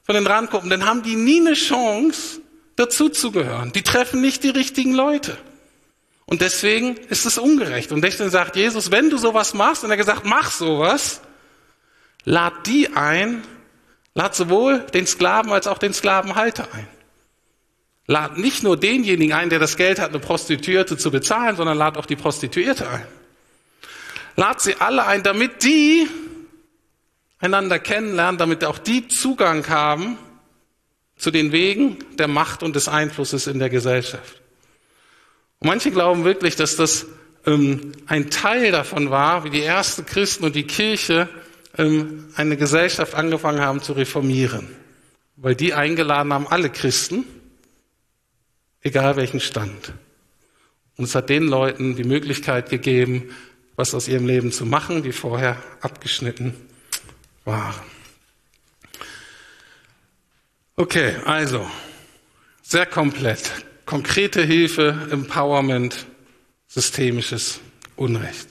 von 0.03 0.15
den 0.15 0.27
Randgruppen, 0.27 0.71
dann 0.71 0.87
haben 0.87 1.03
die 1.03 1.17
nie 1.17 1.41
eine 1.41 1.53
Chance, 1.53 2.40
dazuzugehören. 2.81 3.73
Die 3.73 3.83
treffen 3.83 4.21
nicht 4.21 4.43
die 4.43 4.51
richtigen 4.51 4.93
Leute. 4.93 5.37
Und 6.25 6.41
deswegen 6.41 6.97
ist 6.97 7.27
es 7.27 7.39
ungerecht. 7.39 7.93
Und 7.93 8.03
deswegen 8.03 8.31
sagt 8.31 8.57
Jesus, 8.57 8.91
wenn 8.91 9.11
du 9.11 9.19
sowas 9.19 9.53
machst, 9.53 9.85
und 9.85 9.91
er 9.91 9.97
gesagt, 9.97 10.25
mach 10.25 10.51
sowas, 10.51 11.21
lad 12.25 12.67
die 12.67 12.95
ein, 12.95 13.43
lad 14.15 14.35
sowohl 14.35 14.81
den 14.95 15.07
Sklaven 15.07 15.53
als 15.53 15.67
auch 15.67 15.79
den 15.79 15.93
Sklavenhalter 15.93 16.69
ein. 16.73 16.87
Lad 18.07 18.39
nicht 18.39 18.63
nur 18.63 18.77
denjenigen 18.77 19.33
ein, 19.33 19.51
der 19.51 19.59
das 19.59 19.77
Geld 19.77 20.01
hat, 20.01 20.11
eine 20.11 20.19
Prostituierte 20.19 20.97
zu 20.97 21.11
bezahlen, 21.11 21.57
sondern 21.57 21.77
lad 21.77 21.97
auch 21.97 22.07
die 22.07 22.17
Prostituierte 22.17 22.89
ein. 22.89 23.07
Lad 24.37 24.61
sie 24.61 24.77
alle 24.77 25.07
ein, 25.07 25.23
damit 25.23 25.63
die 25.63 26.09
einander 27.41 27.79
kennenlernen, 27.79 28.39
damit 28.39 28.65
auch 28.65 28.79
die 28.79 29.09
Zugang 29.09 29.69
haben 29.69 30.19
zu 31.21 31.31
den 31.31 31.53
Wegen 31.53 31.99
der 32.17 32.29
Macht 32.29 32.63
und 32.63 32.75
des 32.75 32.89
Einflusses 32.89 33.47
in 33.47 33.59
der 33.59 33.69
Gesellschaft. 33.69 34.41
Und 35.59 35.69
manche 35.69 35.91
glauben 35.91 36.25
wirklich, 36.25 36.57
dass 36.57 36.77
das 36.77 37.07
ähm, 37.45 37.93
ein 38.07 38.31
Teil 38.31 38.73
davon 38.73 39.11
war, 39.11 39.45
wie 39.45 39.51
die 39.51 39.63
ersten 39.63 40.07
Christen 40.07 40.45
und 40.45 40.57
die 40.57 40.65
Kirche 40.65 41.29
ähm, 41.77 42.29
eine 42.37 42.57
Gesellschaft 42.57 43.15
angefangen 43.15 43.61
haben 43.61 43.83
zu 43.83 43.93
reformieren, 43.93 44.69
weil 45.37 45.55
die 45.55 45.75
eingeladen 45.75 46.33
haben, 46.33 46.49
alle 46.49 46.71
Christen, 46.71 47.27
egal 48.81 49.17
welchen 49.17 49.41
Stand. 49.41 49.93
Und 50.97 51.05
es 51.05 51.15
hat 51.15 51.29
den 51.29 51.49
Leuten 51.49 51.97
die 51.97 52.05
Möglichkeit 52.05 52.71
gegeben, 52.71 53.29
was 53.77 53.95
aus 53.95 54.09
ihrem 54.09 54.27
Leben 54.27 54.53
zu 54.53 54.65
machen, 54.65 55.03
die 55.03 55.13
vorher 55.13 55.63
abgeschnitten 55.83 56.55
waren. 57.45 58.00
Okay, 60.81 61.15
also 61.27 61.71
sehr 62.63 62.87
komplett. 62.87 63.53
Konkrete 63.85 64.41
Hilfe, 64.43 65.09
Empowerment, 65.11 66.07
systemisches 66.69 67.61
Unrecht. 67.97 68.49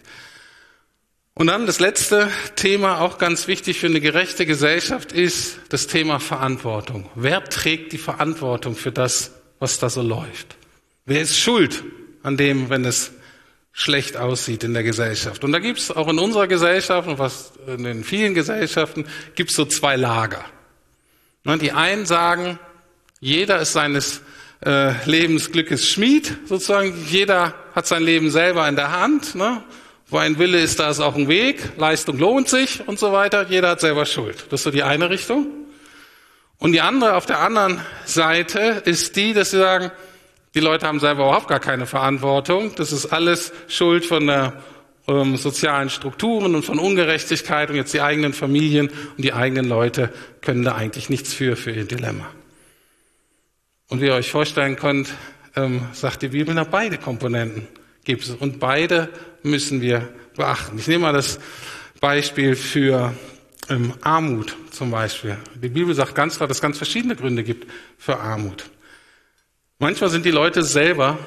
Und 1.34 1.48
dann 1.48 1.66
das 1.66 1.80
letzte 1.80 2.30
Thema, 2.56 3.02
auch 3.02 3.18
ganz 3.18 3.48
wichtig 3.48 3.80
für 3.80 3.88
eine 3.88 4.00
gerechte 4.00 4.46
Gesellschaft, 4.46 5.12
ist 5.12 5.58
das 5.70 5.88
Thema 5.88 6.20
Verantwortung. 6.20 7.10
Wer 7.16 7.44
trägt 7.46 7.94
die 7.94 7.98
Verantwortung 7.98 8.76
für 8.76 8.92
das, 8.92 9.32
was 9.58 9.80
da 9.80 9.90
so 9.90 10.04
läuft? 10.04 10.56
Wer 11.08 11.22
ist 11.22 11.36
schuld 11.36 11.84
an 12.22 12.38
dem, 12.38 12.70
wenn 12.70 12.86
es 12.86 13.12
schlecht 13.72 14.18
aussieht 14.18 14.64
in 14.64 14.76
der 14.76 14.84
Gesellschaft. 14.84 15.44
Und 15.44 15.52
da 15.52 15.58
gibt 15.58 15.80
es 15.80 15.90
auch 15.90 16.08
in 16.08 16.20
unserer 16.20 16.46
Gesellschaft 16.46 17.08
und 17.08 17.18
was 17.18 17.54
in 17.66 17.86
den 17.86 18.04
vielen 18.04 18.36
Gesellschaften 18.36 19.08
gibt 19.34 19.50
es 19.50 19.56
so 19.56 19.66
zwei 19.66 19.96
Lager. 19.96 20.46
Ne, 21.50 21.58
die 21.58 21.72
einen 21.72 22.06
sagen, 22.06 22.60
jeder 23.22 23.60
ist 23.60 23.74
seines 23.74 24.22
äh, 24.64 24.92
Lebensglückes 25.10 25.90
Schmied, 25.90 26.38
sozusagen. 26.46 26.94
Jeder 27.08 27.56
hat 27.74 27.88
sein 27.88 28.04
Leben 28.04 28.30
selber 28.30 28.70
in 28.70 28.76
der 28.76 28.92
Hand. 28.92 29.34
Ne? 29.34 29.64
Wo 30.10 30.20
ein 30.20 30.38
Wille 30.38 30.60
ist, 30.60 30.80
da 30.80 30.92
ist 30.92 31.00
auch 31.00 31.16
ein 31.16 31.28
Weg. 31.28 31.72
Leistung 31.78 32.20
lohnt 32.20 32.50
sich 32.50 32.88
und 32.88 33.00
so 33.00 33.14
weiter. 33.14 33.48
Jeder 33.50 33.70
hat 33.70 33.82
selber 33.82 34.06
Schuld. 34.06 34.46
Das 34.52 34.60
ist 34.60 34.66
so 34.66 34.70
die 34.70 34.84
eine 34.84 35.10
Richtung. 35.10 35.48
Und 36.60 36.74
die 36.74 36.82
andere 36.82 37.16
auf 37.16 37.26
der 37.26 37.40
anderen 37.40 37.82
Seite 38.06 38.84
ist 38.86 39.16
die, 39.16 39.34
dass 39.34 39.50
sie 39.50 39.58
sagen, 39.58 39.90
die 40.54 40.60
Leute 40.60 40.86
haben 40.86 41.00
selber 41.00 41.24
überhaupt 41.24 41.48
gar 41.48 41.60
keine 41.60 41.88
Verantwortung. 41.88 42.76
Das 42.76 42.92
ist 42.92 43.08
alles 43.08 43.54
Schuld 43.68 44.06
von 44.06 44.28
der 44.28 44.62
ähm, 45.10 45.38
sozialen 45.38 45.90
Strukturen 45.90 46.56
und 46.56 46.64
von 46.64 46.80
Ungerechtigkeit 46.80 47.70
und 47.70 47.76
jetzt 47.76 47.94
die 47.94 48.02
eigenen 48.02 48.34
Familien 48.34 48.90
und 48.90 49.24
die 49.24 49.34
eigenen 49.34 49.68
Leute 49.68 50.14
können 50.42 50.64
da 50.64 50.76
eigentlich 50.76 51.10
nichts 51.10 51.34
für, 51.34 51.56
für 51.56 51.72
ihr 51.72 51.86
Dilemma. 51.86 52.28
Und 53.90 54.02
wie 54.02 54.06
ihr 54.06 54.14
euch 54.14 54.32
vorstellen 54.32 54.76
könnt, 54.76 55.10
ähm, 55.56 55.82
sagt 55.94 56.22
die 56.22 56.28
Bibel, 56.28 56.54
na 56.54 56.64
beide 56.64 56.98
Komponenten 56.98 57.68
gibt 58.04 58.24
es 58.24 58.30
und 58.30 58.60
beide 58.60 59.10
müssen 59.42 59.82
wir 59.82 60.08
beachten. 60.36 60.78
Ich 60.78 60.88
nehme 60.88 61.04
mal 61.04 61.14
das 61.14 61.40
Beispiel 62.00 62.56
für 62.56 63.14
ähm, 63.68 63.94
Armut 64.02 64.56
zum 64.70 64.92
Beispiel. 64.92 65.38
Die 65.56 65.70
Bibel 65.70 65.96
sagt 65.96 66.14
ganz 66.14 66.38
klar, 66.38 66.48
dass 66.48 66.58
es 66.58 66.62
ganz 66.62 66.78
verschiedene 66.78 67.16
Gründe 67.16 67.44
gibt 67.44 67.68
für 67.98 68.20
Armut. 68.20 68.66
Manchmal 69.80 70.10
sind 70.10 70.26
die 70.26 70.32
Leute 70.32 70.62
selber 70.62 71.18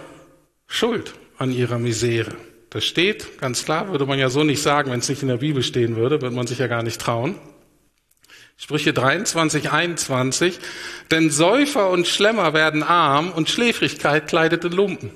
schuld 0.66 1.14
an 1.38 1.50
ihrer 1.50 1.78
Misere. 1.78 2.32
Das 2.72 2.86
steht 2.86 3.38
ganz 3.38 3.66
klar, 3.66 3.90
würde 3.90 4.06
man 4.06 4.18
ja 4.18 4.30
so 4.30 4.44
nicht 4.44 4.62
sagen, 4.62 4.90
wenn 4.90 5.00
es 5.00 5.08
nicht 5.10 5.20
in 5.20 5.28
der 5.28 5.36
Bibel 5.36 5.62
stehen 5.62 5.94
würde, 5.94 6.22
würde 6.22 6.34
man 6.34 6.46
sich 6.46 6.58
ja 6.58 6.68
gar 6.68 6.82
nicht 6.82 6.98
trauen. 6.98 7.34
Sprüche 8.56 8.94
23, 8.94 9.70
21. 9.70 10.58
Denn 11.10 11.28
Säufer 11.28 11.90
und 11.90 12.06
Schlemmer 12.06 12.54
werden 12.54 12.82
arm 12.82 13.30
und 13.30 13.50
Schläfrigkeit 13.50 14.26
kleidet 14.26 14.64
in 14.64 14.72
Lumpen. 14.72 15.10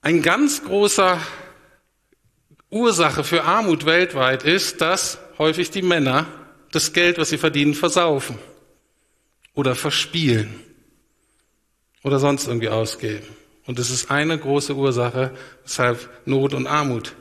Ein 0.00 0.22
ganz 0.22 0.62
großer 0.62 1.20
Ursache 2.70 3.24
für 3.24 3.42
Armut 3.42 3.84
weltweit 3.84 4.44
ist, 4.44 4.80
dass 4.80 5.18
häufig 5.38 5.72
die 5.72 5.82
Männer 5.82 6.26
das 6.70 6.92
Geld, 6.92 7.18
was 7.18 7.30
sie 7.30 7.38
verdienen, 7.38 7.74
versaufen 7.74 8.38
oder 9.54 9.74
verspielen 9.74 10.54
oder 12.04 12.20
sonst 12.20 12.46
irgendwie 12.46 12.68
ausgeben. 12.68 13.37
Und 13.68 13.78
es 13.78 13.90
ist 13.90 14.10
eine 14.10 14.38
große 14.38 14.74
Ursache, 14.74 15.30
weshalb 15.62 16.08
Not 16.24 16.54
und 16.54 16.66
Armut 16.66 17.14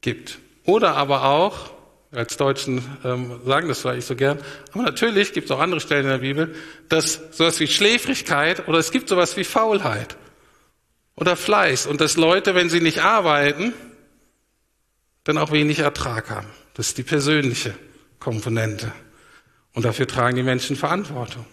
gibt. 0.00 0.38
Oder 0.64 0.96
aber 0.96 1.24
auch, 1.24 1.70
als 2.12 2.38
Deutschen 2.38 2.82
ähm, 3.04 3.42
sagen 3.44 3.68
das 3.68 3.80
vielleicht 3.80 4.06
so 4.06 4.16
gern, 4.16 4.38
aber 4.72 4.84
natürlich 4.84 5.34
gibt 5.34 5.44
es 5.44 5.50
auch 5.50 5.60
andere 5.60 5.80
Stellen 5.80 6.04
in 6.04 6.10
der 6.12 6.18
Bibel, 6.18 6.54
dass 6.88 7.20
sowas 7.30 7.60
wie 7.60 7.66
Schläfrigkeit 7.66 8.66
oder 8.68 8.78
es 8.78 8.90
gibt 8.90 9.10
sowas 9.10 9.36
wie 9.36 9.44
Faulheit 9.44 10.16
oder 11.14 11.36
Fleiß 11.36 11.86
und 11.86 12.00
dass 12.00 12.16
Leute, 12.16 12.54
wenn 12.54 12.70
sie 12.70 12.80
nicht 12.80 13.02
arbeiten, 13.02 13.74
dann 15.24 15.36
auch 15.36 15.52
wenig 15.52 15.80
Ertrag 15.80 16.30
haben. 16.30 16.48
Das 16.72 16.88
ist 16.88 16.96
die 16.96 17.02
persönliche 17.02 17.74
Komponente. 18.18 18.92
Und 19.74 19.84
dafür 19.84 20.08
tragen 20.08 20.36
die 20.36 20.42
Menschen 20.42 20.74
Verantwortung. 20.74 21.44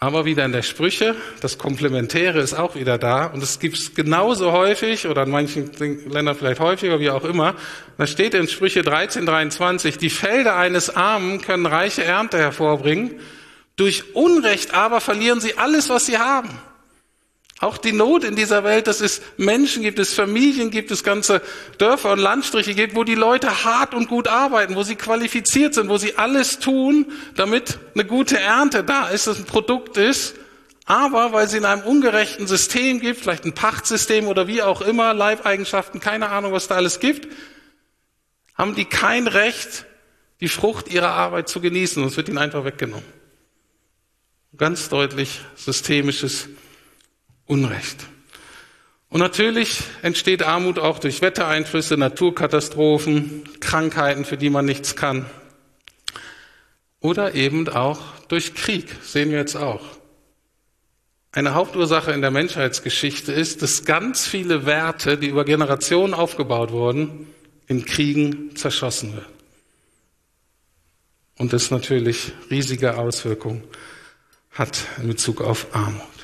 Aber 0.00 0.24
wieder 0.24 0.44
in 0.44 0.52
der 0.52 0.62
Sprüche, 0.62 1.16
das 1.40 1.58
Komplementäre 1.58 2.38
ist 2.38 2.54
auch 2.54 2.76
wieder 2.76 2.98
da 2.98 3.26
und 3.26 3.42
es 3.42 3.58
gibt 3.58 3.76
es 3.76 3.94
genauso 3.96 4.52
häufig 4.52 5.08
oder 5.08 5.24
in 5.24 5.30
manchen 5.30 5.72
Ländern 6.08 6.36
vielleicht 6.36 6.60
häufiger, 6.60 7.00
wie 7.00 7.10
auch 7.10 7.24
immer. 7.24 7.56
Da 7.96 8.06
steht 8.06 8.32
in 8.34 8.46
Sprüche 8.46 8.82
13, 8.82 9.26
23, 9.26 9.98
die 9.98 10.10
Felder 10.10 10.54
eines 10.54 10.88
Armen 10.94 11.40
können 11.40 11.66
reiche 11.66 12.04
Ernte 12.04 12.38
hervorbringen, 12.38 13.18
durch 13.74 14.14
Unrecht 14.14 14.72
aber 14.72 15.00
verlieren 15.00 15.40
sie 15.40 15.58
alles, 15.58 15.88
was 15.88 16.06
sie 16.06 16.18
haben. 16.18 16.50
Auch 17.60 17.76
die 17.76 17.92
Not 17.92 18.22
in 18.22 18.36
dieser 18.36 18.62
Welt, 18.62 18.86
dass 18.86 19.00
es 19.00 19.20
Menschen 19.36 19.82
gibt, 19.82 19.98
es 19.98 20.14
Familien 20.14 20.70
gibt, 20.70 20.92
es 20.92 21.02
ganze 21.02 21.42
Dörfer 21.78 22.12
und 22.12 22.20
Landstriche 22.20 22.74
gibt, 22.74 22.94
wo 22.94 23.02
die 23.02 23.16
Leute 23.16 23.64
hart 23.64 23.94
und 23.94 24.08
gut 24.08 24.28
arbeiten, 24.28 24.76
wo 24.76 24.84
sie 24.84 24.94
qualifiziert 24.94 25.74
sind, 25.74 25.88
wo 25.88 25.96
sie 25.96 26.16
alles 26.16 26.60
tun, 26.60 27.06
damit 27.34 27.80
eine 27.94 28.04
gute 28.04 28.38
Ernte 28.38 28.84
da 28.84 29.08
ist, 29.08 29.26
dass 29.26 29.38
ein 29.38 29.44
Produkt 29.44 29.96
ist. 29.96 30.36
Aber 30.84 31.32
weil 31.32 31.48
sie 31.48 31.58
in 31.58 31.64
einem 31.64 31.82
ungerechten 31.82 32.46
System 32.46 33.00
gibt, 33.00 33.20
vielleicht 33.20 33.44
ein 33.44 33.54
Pachtsystem 33.54 34.28
oder 34.28 34.46
wie 34.46 34.62
auch 34.62 34.80
immer, 34.80 35.12
Leibeigenschaften, 35.12 36.00
keine 36.00 36.28
Ahnung, 36.28 36.52
was 36.52 36.68
da 36.68 36.76
alles 36.76 37.00
gibt, 37.00 37.26
haben 38.54 38.76
die 38.76 38.84
kein 38.84 39.26
Recht, 39.26 39.84
die 40.40 40.48
Frucht 40.48 40.88
ihrer 40.88 41.10
Arbeit 41.10 41.48
zu 41.48 41.60
genießen. 41.60 42.04
Es 42.04 42.16
wird 42.16 42.28
ihnen 42.28 42.38
einfach 42.38 42.64
weggenommen. 42.64 43.04
Ganz 44.56 44.88
deutlich 44.88 45.40
systemisches 45.56 46.48
Unrecht. 47.48 48.06
Und 49.10 49.20
natürlich 49.20 49.82
entsteht 50.02 50.42
Armut 50.42 50.78
auch 50.78 50.98
durch 50.98 51.22
Wettereinflüsse, 51.22 51.96
Naturkatastrophen, 51.96 53.42
Krankheiten, 53.58 54.24
für 54.24 54.36
die 54.36 54.50
man 54.50 54.66
nichts 54.66 54.96
kann. 54.96 55.26
Oder 57.00 57.34
eben 57.34 57.68
auch 57.68 58.00
durch 58.28 58.54
Krieg, 58.54 58.94
sehen 59.02 59.30
wir 59.30 59.38
jetzt 59.38 59.56
auch. 59.56 59.82
Eine 61.32 61.54
Hauptursache 61.54 62.12
in 62.12 62.20
der 62.20 62.30
Menschheitsgeschichte 62.30 63.32
ist, 63.32 63.62
dass 63.62 63.84
ganz 63.84 64.26
viele 64.26 64.66
Werte, 64.66 65.16
die 65.16 65.28
über 65.28 65.44
Generationen 65.44 66.12
aufgebaut 66.12 66.70
wurden, 66.70 67.26
in 67.66 67.84
Kriegen 67.84 68.56
zerschossen 68.56 69.14
werden. 69.14 69.38
Und 71.38 71.52
das 71.52 71.70
natürlich 71.70 72.32
riesige 72.50 72.98
Auswirkungen 72.98 73.62
hat 74.50 74.84
in 75.00 75.08
Bezug 75.08 75.40
auf 75.40 75.74
Armut. 75.74 76.17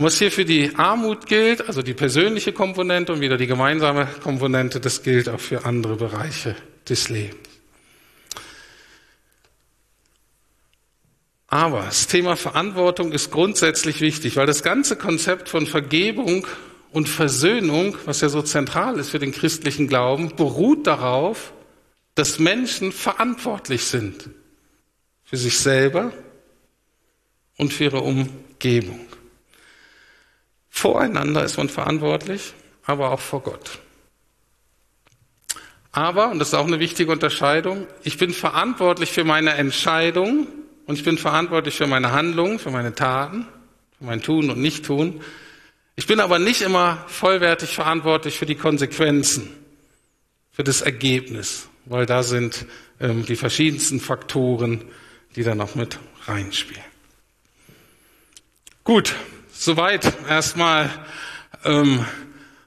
Und 0.00 0.06
was 0.06 0.18
hier 0.18 0.32
für 0.32 0.46
die 0.46 0.74
Armut 0.76 1.26
gilt, 1.26 1.68
also 1.68 1.82
die 1.82 1.92
persönliche 1.92 2.54
Komponente 2.54 3.12
und 3.12 3.20
wieder 3.20 3.36
die 3.36 3.46
gemeinsame 3.46 4.06
Komponente, 4.22 4.80
das 4.80 5.02
gilt 5.02 5.28
auch 5.28 5.38
für 5.38 5.66
andere 5.66 5.96
Bereiche 5.96 6.56
des 6.88 7.10
Lebens. 7.10 7.36
Aber 11.48 11.82
das 11.82 12.06
Thema 12.06 12.36
Verantwortung 12.36 13.12
ist 13.12 13.30
grundsätzlich 13.30 14.00
wichtig, 14.00 14.36
weil 14.36 14.46
das 14.46 14.62
ganze 14.62 14.96
Konzept 14.96 15.50
von 15.50 15.66
Vergebung 15.66 16.46
und 16.92 17.06
Versöhnung, 17.06 17.94
was 18.06 18.22
ja 18.22 18.30
so 18.30 18.40
zentral 18.40 18.98
ist 18.98 19.10
für 19.10 19.18
den 19.18 19.32
christlichen 19.32 19.86
Glauben, 19.86 20.34
beruht 20.34 20.86
darauf, 20.86 21.52
dass 22.14 22.38
Menschen 22.38 22.92
verantwortlich 22.92 23.84
sind 23.84 24.30
für 25.24 25.36
sich 25.36 25.58
selber 25.58 26.10
und 27.58 27.74
für 27.74 27.84
ihre 27.84 28.00
Umgebung. 28.00 29.09
Voreinander 30.70 31.44
ist 31.44 31.56
man 31.58 31.68
verantwortlich, 31.68 32.54
aber 32.86 33.10
auch 33.10 33.20
vor 33.20 33.42
Gott. 33.42 33.80
Aber, 35.92 36.30
und 36.30 36.38
das 36.38 36.48
ist 36.48 36.54
auch 36.54 36.66
eine 36.66 36.78
wichtige 36.78 37.10
Unterscheidung, 37.10 37.86
ich 38.04 38.16
bin 38.16 38.32
verantwortlich 38.32 39.10
für 39.10 39.24
meine 39.24 39.54
Entscheidung 39.54 40.46
und 40.86 40.94
ich 40.94 41.04
bin 41.04 41.18
verantwortlich 41.18 41.76
für 41.76 41.88
meine 41.88 42.12
Handlungen, 42.12 42.58
für 42.58 42.70
meine 42.70 42.94
Taten, 42.94 43.46
für 43.98 44.04
mein 44.04 44.22
Tun 44.22 44.50
und 44.50 44.60
Nicht-Tun. 44.60 45.20
Ich 45.96 46.06
bin 46.06 46.20
aber 46.20 46.38
nicht 46.38 46.62
immer 46.62 47.04
vollwertig 47.08 47.74
verantwortlich 47.74 48.38
für 48.38 48.46
die 48.46 48.54
Konsequenzen, 48.54 49.52
für 50.52 50.62
das 50.64 50.80
Ergebnis, 50.80 51.68
weil 51.84 52.06
da 52.06 52.22
sind 52.22 52.66
ähm, 53.00 53.26
die 53.26 53.36
verschiedensten 53.36 54.00
Faktoren, 54.00 54.84
die 55.34 55.42
da 55.42 55.54
noch 55.54 55.74
mit 55.74 55.98
reinspielen. 56.26 56.84
Gut, 58.84 59.14
Soweit 59.62 60.10
erstmal 60.26 60.88
ähm, 61.66 62.06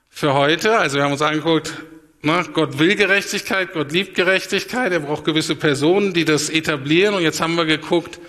für 0.10 0.36
heute. 0.36 0.78
Also 0.78 0.98
wir 0.98 1.04
haben 1.04 1.14
uns 1.14 1.24
angeguckt, 1.24 1.74
na, 2.22 2.44
Gott 2.44 2.78
will 2.78 2.94
Gerechtigkeit, 2.94 3.74
Gott 3.74 3.91
liebt 3.91 4.14
Gerechtigkeit, 4.14 4.91
er 4.91 5.00
braucht 5.00 5.26
gewisse 5.26 5.56
Personen, 5.56 6.14
die 6.14 6.24
das 6.24 6.52
etablieren. 6.52 7.16
Und 7.16 7.24
jetzt 7.24 7.41
haben 7.41 7.56
wir 7.56 7.66
geguckt, 7.66 8.20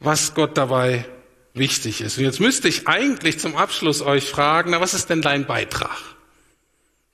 was 0.00 0.34
Gott 0.34 0.58
dabei 0.58 1.06
wichtig 1.54 2.02
ist. 2.02 2.18
Und 2.18 2.24
jetzt 2.24 2.40
müsste 2.40 2.68
ich 2.68 2.86
eigentlich 2.86 3.38
zum 3.38 3.56
Abschluss 3.56 4.02
euch 4.02 4.28
fragen, 4.28 4.72
na, 4.72 4.82
was 4.82 4.92
ist 4.92 5.08
denn 5.08 5.22
dein 5.22 5.46
Beitrag? 5.46 5.96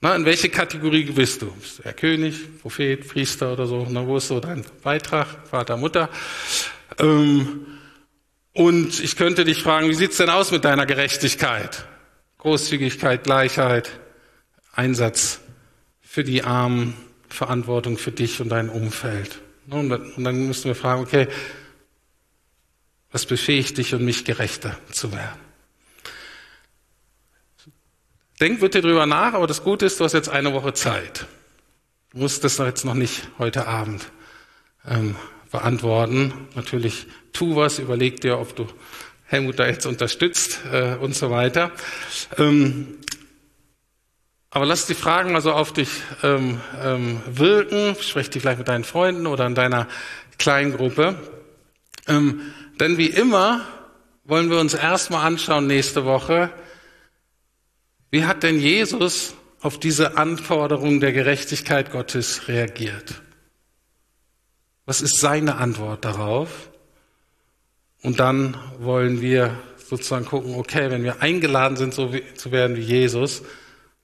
Na, 0.01 0.13
in 0.13 0.25
welche 0.25 0.49
Kategorie 0.49 1.05
bist 1.05 1.41
du? 1.41 1.51
Bist 1.51 1.79
du 1.79 1.83
Herr 1.83 1.93
König, 1.93 2.35
Prophet, 2.61 3.07
Priester 3.07 3.53
oder 3.53 3.65
so? 3.65 3.87
Na, 3.89 4.05
wo 4.05 4.17
ist 4.17 4.27
so 4.27 4.41
dein 4.41 4.65
Beitrag? 4.83 5.47
Vater, 5.49 5.77
Mutter? 5.77 6.09
Ähm, 6.99 7.65
und 8.55 9.01
ich 9.01 9.17
könnte 9.17 9.43
dich 9.43 9.61
fragen, 9.61 9.89
wie 9.89 9.93
sieht's 9.93 10.15
denn 10.15 10.29
aus 10.29 10.51
mit 10.51 10.63
deiner 10.63 10.85
Gerechtigkeit? 10.85 11.85
Großzügigkeit, 12.37 13.25
Gleichheit, 13.25 13.91
Einsatz 14.71 15.41
für 16.01 16.23
die 16.23 16.43
Armen, 16.43 16.95
Verantwortung 17.27 17.97
für 17.97 18.13
dich 18.13 18.39
und 18.39 18.47
dein 18.47 18.69
Umfeld. 18.69 19.41
Und 19.69 19.89
dann 19.89 20.47
müssen 20.47 20.69
wir 20.69 20.75
fragen, 20.75 21.01
okay, 21.01 21.27
was 23.11 23.25
befähigt 23.25 23.77
dich 23.77 23.93
und 23.93 24.05
mich 24.05 24.23
gerechter 24.23 24.79
zu 24.89 25.11
werden? 25.11 25.41
Denk 28.39 28.61
bitte 28.61 28.79
drüber 28.79 29.05
nach, 29.05 29.33
aber 29.33 29.47
das 29.47 29.63
Gute 29.63 29.85
ist, 29.85 29.99
du 29.99 30.05
hast 30.05 30.13
jetzt 30.13 30.29
eine 30.29 30.53
Woche 30.53 30.73
Zeit. 30.73 31.25
Du 32.11 32.19
musst 32.19 32.45
das 32.45 32.57
jetzt 32.57 32.85
noch 32.85 32.93
nicht 32.93 33.27
heute 33.37 33.67
Abend 33.67 34.05
ähm, 34.87 35.17
beantworten. 35.55 36.33
Natürlich 36.55 37.07
tu 37.31 37.55
was, 37.55 37.79
überleg 37.79 38.21
dir, 38.21 38.39
ob 38.39 38.55
du 38.55 38.67
Helmut 39.25 39.57
da 39.57 39.65
jetzt 39.65 39.85
unterstützt 39.85 40.59
äh, 40.71 40.95
und 40.95 41.15
so 41.15 41.31
weiter. 41.31 41.71
Ähm, 42.37 42.99
aber 44.49 44.65
lass 44.65 44.85
die 44.85 44.93
Fragen 44.93 45.31
mal 45.31 45.41
so 45.41 45.51
auf 45.51 45.73
dich 45.73 45.89
ähm, 46.23 46.61
ähm, 46.83 47.21
wirken. 47.25 47.95
Sprech 47.99 48.29
die 48.29 48.39
vielleicht 48.39 48.59
mit 48.59 48.67
deinen 48.67 48.83
Freunden 48.83 49.27
oder 49.27 49.45
in 49.45 49.55
deiner 49.55 49.87
Kleingruppe. 50.37 51.15
Ähm, 52.07 52.41
denn 52.79 52.97
wie 52.97 53.09
immer 53.09 53.65
wollen 54.25 54.49
wir 54.49 54.59
uns 54.59 54.73
erstmal 54.73 55.25
anschauen 55.25 55.67
nächste 55.67 56.05
Woche, 56.05 56.51
wie 58.11 58.25
hat 58.25 58.43
denn 58.43 58.59
Jesus 58.59 59.35
auf 59.61 59.79
diese 59.79 60.17
Anforderung 60.17 60.99
der 60.99 61.11
Gerechtigkeit 61.11 61.91
Gottes 61.91 62.47
reagiert? 62.47 63.21
Was 64.85 65.01
ist 65.01 65.19
seine 65.19 65.55
Antwort 65.55 66.05
darauf? 66.05 66.69
Und 68.01 68.19
dann 68.19 68.57
wollen 68.79 69.21
wir 69.21 69.57
sozusagen 69.77 70.25
gucken, 70.25 70.55
okay, 70.55 70.91
wenn 70.91 71.03
wir 71.03 71.21
eingeladen 71.21 71.75
sind, 71.75 71.93
so 71.93 72.13
wie, 72.13 72.23
zu 72.35 72.51
werden 72.51 72.77
wie 72.77 72.81
Jesus, 72.81 73.43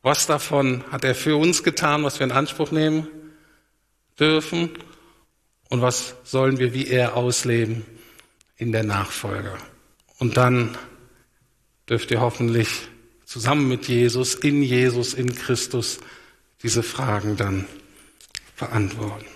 was 0.01 0.25
davon 0.25 0.83
hat 0.91 1.03
er 1.03 1.13
für 1.13 1.37
uns 1.37 1.63
getan, 1.63 2.03
was 2.03 2.19
wir 2.19 2.25
in 2.25 2.31
Anspruch 2.31 2.71
nehmen 2.71 3.07
dürfen? 4.19 4.71
Und 5.69 5.81
was 5.81 6.15
sollen 6.23 6.57
wir 6.57 6.73
wie 6.73 6.87
er 6.87 7.15
ausleben 7.15 7.85
in 8.57 8.71
der 8.71 8.83
Nachfolge? 8.83 9.53
Und 10.17 10.37
dann 10.37 10.77
dürft 11.87 12.11
ihr 12.11 12.21
hoffentlich 12.21 12.87
zusammen 13.25 13.67
mit 13.67 13.87
Jesus, 13.87 14.35
in 14.35 14.61
Jesus, 14.63 15.13
in 15.13 15.33
Christus 15.35 15.99
diese 16.63 16.83
Fragen 16.83 17.37
dann 17.37 17.65
beantworten. 18.57 19.30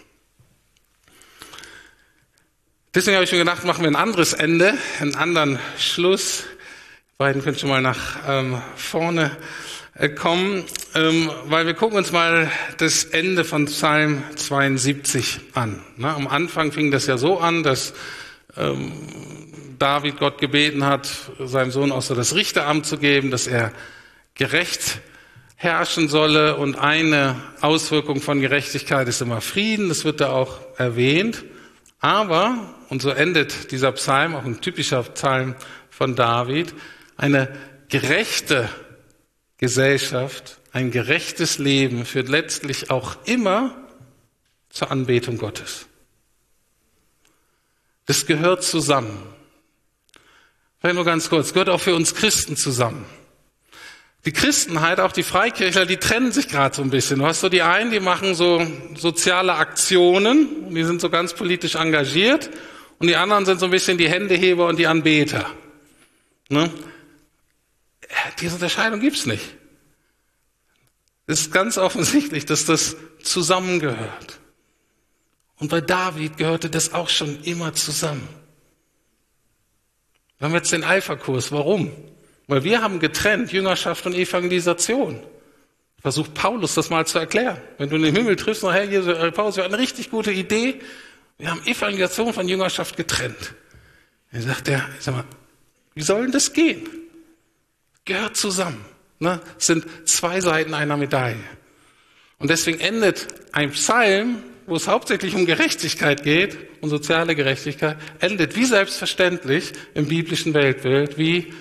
Deswegen 2.95 3.15
habe 3.15 3.25
ich 3.25 3.31
mir 3.33 3.39
gedacht, 3.39 3.65
machen 3.65 3.81
wir 3.81 3.91
ein 3.91 3.97
anderes 3.97 4.31
Ende, 4.31 4.73
einen 5.01 5.15
anderen 5.15 5.59
Schluss. 5.77 6.45
Die 7.09 7.17
beiden 7.17 7.43
können 7.43 7.57
schon 7.57 7.67
mal 7.67 7.81
nach 7.81 8.19
ähm, 8.25 8.61
vorne 8.77 9.35
äh, 9.95 10.07
kommen, 10.07 10.63
ähm, 10.93 11.29
weil 11.47 11.65
wir 11.65 11.73
gucken 11.73 11.97
uns 11.97 12.13
mal 12.13 12.49
das 12.77 13.03
Ende 13.03 13.43
von 13.43 13.65
Psalm 13.65 14.23
72 14.37 15.41
an. 15.55 15.81
Na, 15.97 16.15
am 16.15 16.25
Anfang 16.29 16.71
fing 16.71 16.89
das 16.89 17.05
ja 17.05 17.17
so 17.17 17.37
an, 17.37 17.63
dass 17.63 17.93
ähm, 18.55 18.93
David 19.77 20.17
Gott 20.17 20.39
gebeten 20.39 20.85
hat, 20.85 21.09
seinem 21.39 21.71
Sohn 21.71 21.91
auch 21.91 22.01
so 22.01 22.15
das 22.15 22.33
Richteramt 22.33 22.85
zu 22.85 22.97
geben, 22.97 23.29
dass 23.29 23.45
er 23.45 23.73
gerecht 24.35 24.99
herrschen 25.57 26.07
solle 26.07 26.55
und 26.55 26.75
eine 26.75 27.35
Auswirkung 27.59 28.21
von 28.21 28.39
Gerechtigkeit 28.39 29.09
ist 29.09 29.21
immer 29.21 29.41
Frieden, 29.41 29.89
das 29.89 30.05
wird 30.05 30.21
da 30.21 30.29
auch 30.29 30.59
erwähnt. 30.77 31.43
Aber, 31.99 32.74
und 32.89 33.01
so 33.01 33.09
endet 33.09 33.71
dieser 33.71 33.91
Psalm, 33.93 34.35
auch 34.35 34.45
ein 34.45 34.61
typischer 34.61 35.03
Psalm 35.03 35.55
von 35.89 36.15
David, 36.15 36.73
eine 37.17 37.55
gerechte 37.89 38.69
Gesellschaft, 39.57 40.59
ein 40.71 40.91
gerechtes 40.91 41.57
Leben 41.57 42.05
führt 42.05 42.27
letztlich 42.27 42.91
auch 42.91 43.15
immer 43.25 43.75
zur 44.69 44.91
Anbetung 44.91 45.37
Gottes. 45.37 45.87
Das 48.05 48.25
gehört 48.25 48.63
zusammen. 48.63 49.17
Vielleicht 50.79 50.95
nur 50.95 51.05
ganz 51.05 51.29
kurz, 51.29 51.53
gehört 51.53 51.69
auch 51.69 51.81
für 51.81 51.95
uns 51.95 52.13
Christen 52.13 52.57
zusammen. 52.57 53.05
Die 54.25 54.33
Christenheit, 54.33 54.99
auch 54.99 55.11
die 55.11 55.23
Freikirchler, 55.23 55.85
die 55.85 55.97
trennen 55.97 56.31
sich 56.31 56.47
gerade 56.47 56.75
so 56.75 56.81
ein 56.81 56.89
bisschen. 56.89 57.19
Du 57.19 57.25
hast 57.25 57.41
so 57.41 57.49
die 57.49 57.61
einen, 57.61 57.91
die 57.91 57.99
machen 57.99 58.33
so 58.33 58.65
soziale 58.95 59.53
Aktionen, 59.53 60.73
die 60.73 60.83
sind 60.83 60.99
so 60.99 61.09
ganz 61.09 61.33
politisch 61.33 61.75
engagiert, 61.75 62.49
und 62.99 63.07
die 63.07 63.15
anderen 63.15 63.45
sind 63.45 63.59
so 63.59 63.65
ein 63.65 63.71
bisschen 63.71 63.97
die 63.97 64.09
Händeheber 64.09 64.67
und 64.67 64.77
die 64.77 64.87
Anbeter. 64.87 65.49
Ne? 66.49 66.71
Diese 68.39 68.55
Unterscheidung 68.55 68.99
gibt's 68.99 69.25
nicht. 69.25 69.55
Es 71.27 71.41
ist 71.41 71.51
ganz 71.51 71.77
offensichtlich, 71.77 72.45
dass 72.45 72.65
das 72.65 72.95
zusammengehört. 73.23 74.39
Und 75.57 75.69
bei 75.69 75.81
David 75.81 76.37
gehörte 76.37 76.69
das 76.69 76.93
auch 76.93 77.09
schon 77.09 77.43
immer 77.43 77.73
zusammen. 77.73 78.27
Wir 80.37 80.47
haben 80.47 80.53
jetzt 80.53 80.71
den 80.71 80.83
Alpha-Kurs. 80.83 81.51
Warum? 81.51 81.91
Weil 82.47 82.63
wir 82.63 82.81
haben 82.81 82.99
getrennt 82.99 83.51
Jüngerschaft 83.51 84.05
und 84.05 84.13
Evangelisation. 84.13 85.23
Versucht 86.01 86.35
Paulus 86.35 86.75
das 86.75 86.89
mal 86.89 87.07
zu 87.07 87.17
erklären. 87.17 87.59
Wenn 87.77 87.89
du 87.89 87.95
in 87.95 88.03
den 88.03 88.15
Himmel 88.15 88.35
triffst, 88.35 88.61
Herr 88.61 88.83
Jesus, 88.83 89.15
Paulus, 89.33 89.55
wir 89.55 89.63
haben 89.63 89.73
eine 89.73 89.81
richtig 89.81 90.11
gute 90.11 90.31
Idee. 90.31 90.79
Wir 91.37 91.51
haben 91.51 91.61
Evangelisation 91.65 92.33
von 92.33 92.47
Jüngerschaft 92.47 92.95
getrennt. 92.95 93.53
Dann 94.31 94.41
sagt 94.41 94.67
er, 94.67 94.87
sag 94.99 95.15
mal, 95.15 95.25
wie 95.93 96.01
soll 96.01 96.23
denn 96.23 96.31
das 96.31 96.53
gehen? 96.53 96.87
Gehört 98.05 98.37
zusammen. 98.37 98.83
Ne? 99.19 99.41
Sind 99.57 99.85
zwei 100.05 100.41
Seiten 100.41 100.73
einer 100.73 100.97
Medaille. 100.97 101.43
Und 102.37 102.49
deswegen 102.49 102.79
endet 102.79 103.27
ein 103.53 103.71
Psalm, 103.71 104.43
wo 104.65 104.75
es 104.75 104.87
hauptsächlich 104.87 105.35
um 105.35 105.45
Gerechtigkeit 105.45 106.23
geht 106.23 106.57
und 106.81 106.89
soziale 106.89 107.35
Gerechtigkeit, 107.35 107.97
endet 108.19 108.55
wie 108.55 108.65
selbstverständlich 108.65 109.73
im 109.93 110.07
biblischen 110.07 110.53
Weltbild, 110.53 111.17
wie 111.17 111.53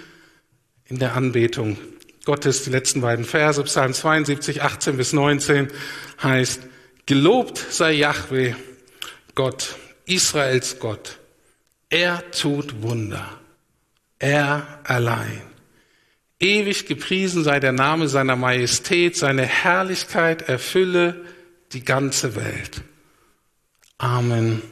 in 0.87 0.99
der 0.99 1.15
Anbetung 1.15 1.79
Gottes. 2.25 2.65
Die 2.65 2.71
letzten 2.71 3.01
beiden 3.01 3.25
Verse, 3.25 3.63
Psalm 3.65 3.93
72, 3.93 4.63
18 4.63 4.97
bis 4.97 5.13
19 5.13 5.69
heißt, 6.23 6.63
Gelobt 7.07 7.59
sei 7.59 7.93
Yahweh, 7.93 8.55
Gott, 9.35 9.77
Israels 10.07 10.79
Gott. 10.79 11.19
Er 11.89 12.31
tut 12.31 12.83
Wunder. 12.83 13.41
Er 14.19 14.81
allein. 14.85 15.43
Ewig 16.39 16.87
gepriesen 16.87 17.45
sei 17.45 17.61
der 17.61 17.73
Name 17.73 18.09
seiner 18.09 18.37
Majestät, 18.37 19.17
seine 19.17 19.45
Herrlichkeit 19.45 20.43
erfülle 20.49 21.25
die 21.73 21.85
ganze 21.85 22.37
Welt. 22.37 22.83
Amen. 23.99 24.63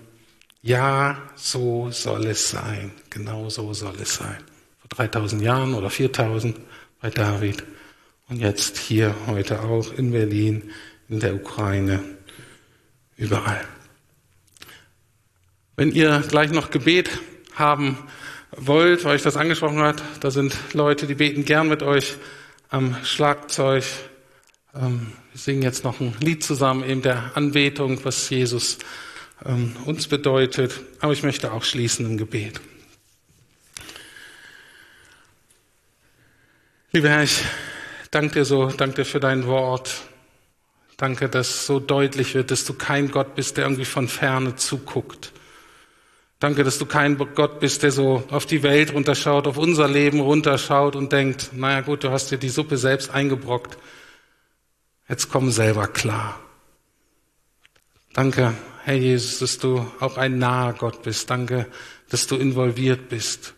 Ja, 0.62 1.22
so 1.34 1.90
soll 1.90 2.26
es 2.26 2.50
sein. 2.50 2.92
Genau 3.10 3.48
so 3.48 3.72
soll 3.72 3.96
es 4.00 4.16
sein. 4.16 4.38
3000 4.90 5.42
Jahren 5.42 5.74
oder 5.74 5.90
4000 5.90 6.58
bei 7.00 7.10
David 7.10 7.64
und 8.28 8.38
jetzt 8.38 8.78
hier 8.78 9.14
heute 9.26 9.62
auch 9.62 9.92
in 9.94 10.12
Berlin, 10.12 10.70
in 11.08 11.20
der 11.20 11.34
Ukraine, 11.34 12.00
überall. 13.16 13.64
Wenn 15.74 15.92
ihr 15.92 16.22
gleich 16.28 16.50
noch 16.50 16.70
Gebet 16.70 17.10
haben 17.54 17.96
wollt, 18.50 19.04
weil 19.04 19.16
ich 19.16 19.22
das 19.22 19.38
angesprochen 19.38 19.80
hat, 19.80 20.02
da 20.20 20.30
sind 20.30 20.54
Leute, 20.74 21.06
die 21.06 21.14
beten 21.14 21.46
gern 21.46 21.68
mit 21.68 21.82
euch 21.82 22.16
am 22.68 22.96
Schlagzeug. 23.04 23.84
Ähm, 24.74 25.12
wir 25.32 25.40
singen 25.40 25.62
jetzt 25.62 25.82
noch 25.84 26.00
ein 26.00 26.14
Lied 26.20 26.44
zusammen, 26.44 26.84
eben 26.84 27.00
der 27.00 27.36
Anbetung, 27.36 28.04
was 28.04 28.28
Jesus 28.28 28.78
ähm, 29.46 29.74
uns 29.86 30.08
bedeutet. 30.08 30.78
Aber 31.00 31.14
ich 31.14 31.22
möchte 31.22 31.52
auch 31.52 31.64
schließen 31.64 32.04
im 32.04 32.18
Gebet. 32.18 32.60
Lieber 36.92 37.08
Herr, 37.08 37.22
ich 37.22 37.40
danke 38.10 38.34
dir 38.34 38.44
so, 38.44 38.66
danke 38.66 38.96
dir 38.96 39.04
für 39.06 39.20
dein 39.20 39.46
Wort. 39.46 40.02
Danke, 40.98 41.30
dass 41.30 41.66
so 41.66 41.80
deutlich 41.80 42.34
wird, 42.34 42.50
dass 42.50 42.66
du 42.66 42.74
kein 42.74 43.10
Gott 43.10 43.34
bist, 43.34 43.56
der 43.56 43.64
irgendwie 43.64 43.86
von 43.86 44.06
ferne 44.06 44.56
zuguckt. 44.56 45.31
Danke, 46.42 46.64
dass 46.64 46.76
du 46.76 46.86
kein 46.86 47.16
Gott 47.18 47.60
bist, 47.60 47.84
der 47.84 47.92
so 47.92 48.24
auf 48.30 48.46
die 48.46 48.64
Welt 48.64 48.92
runterschaut, 48.92 49.46
auf 49.46 49.58
unser 49.58 49.86
Leben 49.86 50.18
runterschaut 50.18 50.96
und 50.96 51.12
denkt, 51.12 51.50
naja 51.52 51.82
gut, 51.82 52.02
du 52.02 52.10
hast 52.10 52.32
dir 52.32 52.36
die 52.36 52.48
Suppe 52.48 52.78
selbst 52.78 53.10
eingebrockt. 53.10 53.78
Jetzt 55.08 55.30
komm 55.30 55.52
selber 55.52 55.86
klar. 55.86 56.40
Danke, 58.12 58.54
Herr 58.82 58.96
Jesus, 58.96 59.38
dass 59.38 59.58
du 59.58 59.86
auch 60.00 60.16
ein 60.16 60.38
naher 60.38 60.72
Gott 60.72 61.04
bist. 61.04 61.30
Danke, 61.30 61.68
dass 62.08 62.26
du 62.26 62.34
involviert 62.34 63.08
bist. 63.08 63.54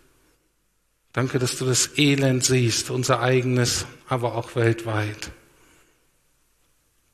Danke, 1.15 1.39
dass 1.39 1.57
du 1.57 1.65
das 1.65 1.97
Elend 1.97 2.45
siehst, 2.45 2.91
unser 2.91 3.21
eigenes, 3.21 3.87
aber 4.11 4.35
auch 4.35 4.57
weltweit. 4.57 5.31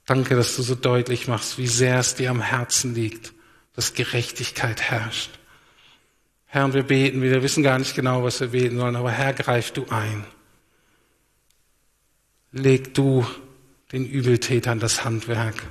Danke, 0.04 0.34
dass 0.34 0.56
du 0.56 0.62
so 0.62 0.74
deutlich 0.74 1.28
machst, 1.28 1.58
wie 1.58 1.68
sehr 1.68 2.00
es 2.00 2.16
dir 2.16 2.32
am 2.32 2.40
Herzen 2.40 2.92
liegt, 2.92 3.34
dass 3.76 3.94
Gerechtigkeit 3.94 4.82
herrscht. 4.82 5.39
Herr, 6.52 6.64
und 6.64 6.74
wir 6.74 6.82
beten, 6.82 7.22
wir 7.22 7.44
wissen 7.44 7.62
gar 7.62 7.78
nicht 7.78 7.94
genau, 7.94 8.24
was 8.24 8.40
wir 8.40 8.48
beten 8.48 8.76
sollen, 8.76 8.96
aber 8.96 9.12
Herr, 9.12 9.32
greif 9.32 9.70
du 9.70 9.86
ein. 9.88 10.24
Leg 12.50 12.92
du 12.92 13.24
den 13.92 14.04
Übeltätern 14.04 14.80
das 14.80 15.04
Handwerk. 15.04 15.62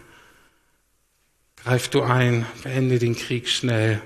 Greif 1.57 1.89
du 1.89 2.01
ein, 2.01 2.45
beende 2.63 2.97
den 2.97 3.17
Krieg 3.17 3.49
schnell. 3.49 4.01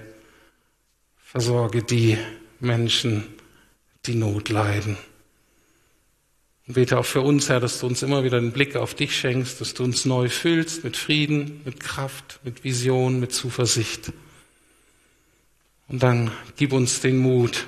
Versorge 1.23 1.83
die 1.83 2.17
Menschen, 2.59 3.23
die 4.07 4.15
Not 4.15 4.49
leiden. 4.49 4.97
Und 6.65 6.73
bete 6.73 6.97
auch 6.97 7.05
für 7.05 7.21
uns, 7.21 7.49
Herr, 7.49 7.59
dass 7.59 7.81
du 7.81 7.85
uns 7.85 8.01
immer 8.01 8.23
wieder 8.23 8.37
einen 8.37 8.51
Blick 8.51 8.75
auf 8.75 8.95
dich 8.95 9.15
schenkst, 9.15 9.61
dass 9.61 9.75
du 9.75 9.83
uns 9.83 10.05
neu 10.05 10.27
füllst 10.27 10.83
mit 10.83 10.97
Frieden, 10.97 11.61
mit 11.65 11.79
Kraft, 11.79 12.39
mit 12.43 12.63
Vision, 12.63 13.19
mit 13.19 13.31
Zuversicht. 13.31 14.11
Und 15.87 16.01
dann 16.01 16.31
gib 16.55 16.73
uns 16.73 17.01
den 17.01 17.17
Mut, 17.17 17.67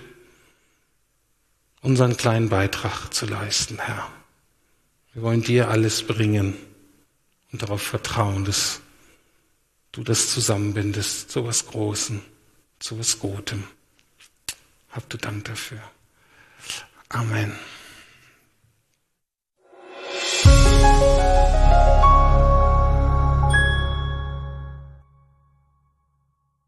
unseren 1.81 2.17
kleinen 2.17 2.49
Beitrag 2.49 3.13
zu 3.13 3.25
leisten, 3.25 3.79
Herr. 3.79 4.11
Wir 5.13 5.21
wollen 5.21 5.43
dir 5.43 5.69
alles 5.69 6.05
bringen 6.05 6.55
und 7.51 7.61
darauf 7.61 7.81
vertrauen, 7.81 8.45
dass 8.45 8.81
du 9.91 10.03
das 10.03 10.33
zusammenbindest 10.33 11.31
zu 11.31 11.45
was 11.45 11.67
Großem, 11.67 12.21
zu 12.79 12.99
was 12.99 13.19
Gutem. 13.19 13.63
Hab 14.89 15.07
du 15.09 15.17
Dank 15.17 15.45
dafür. 15.45 15.81
Amen. 17.09 17.53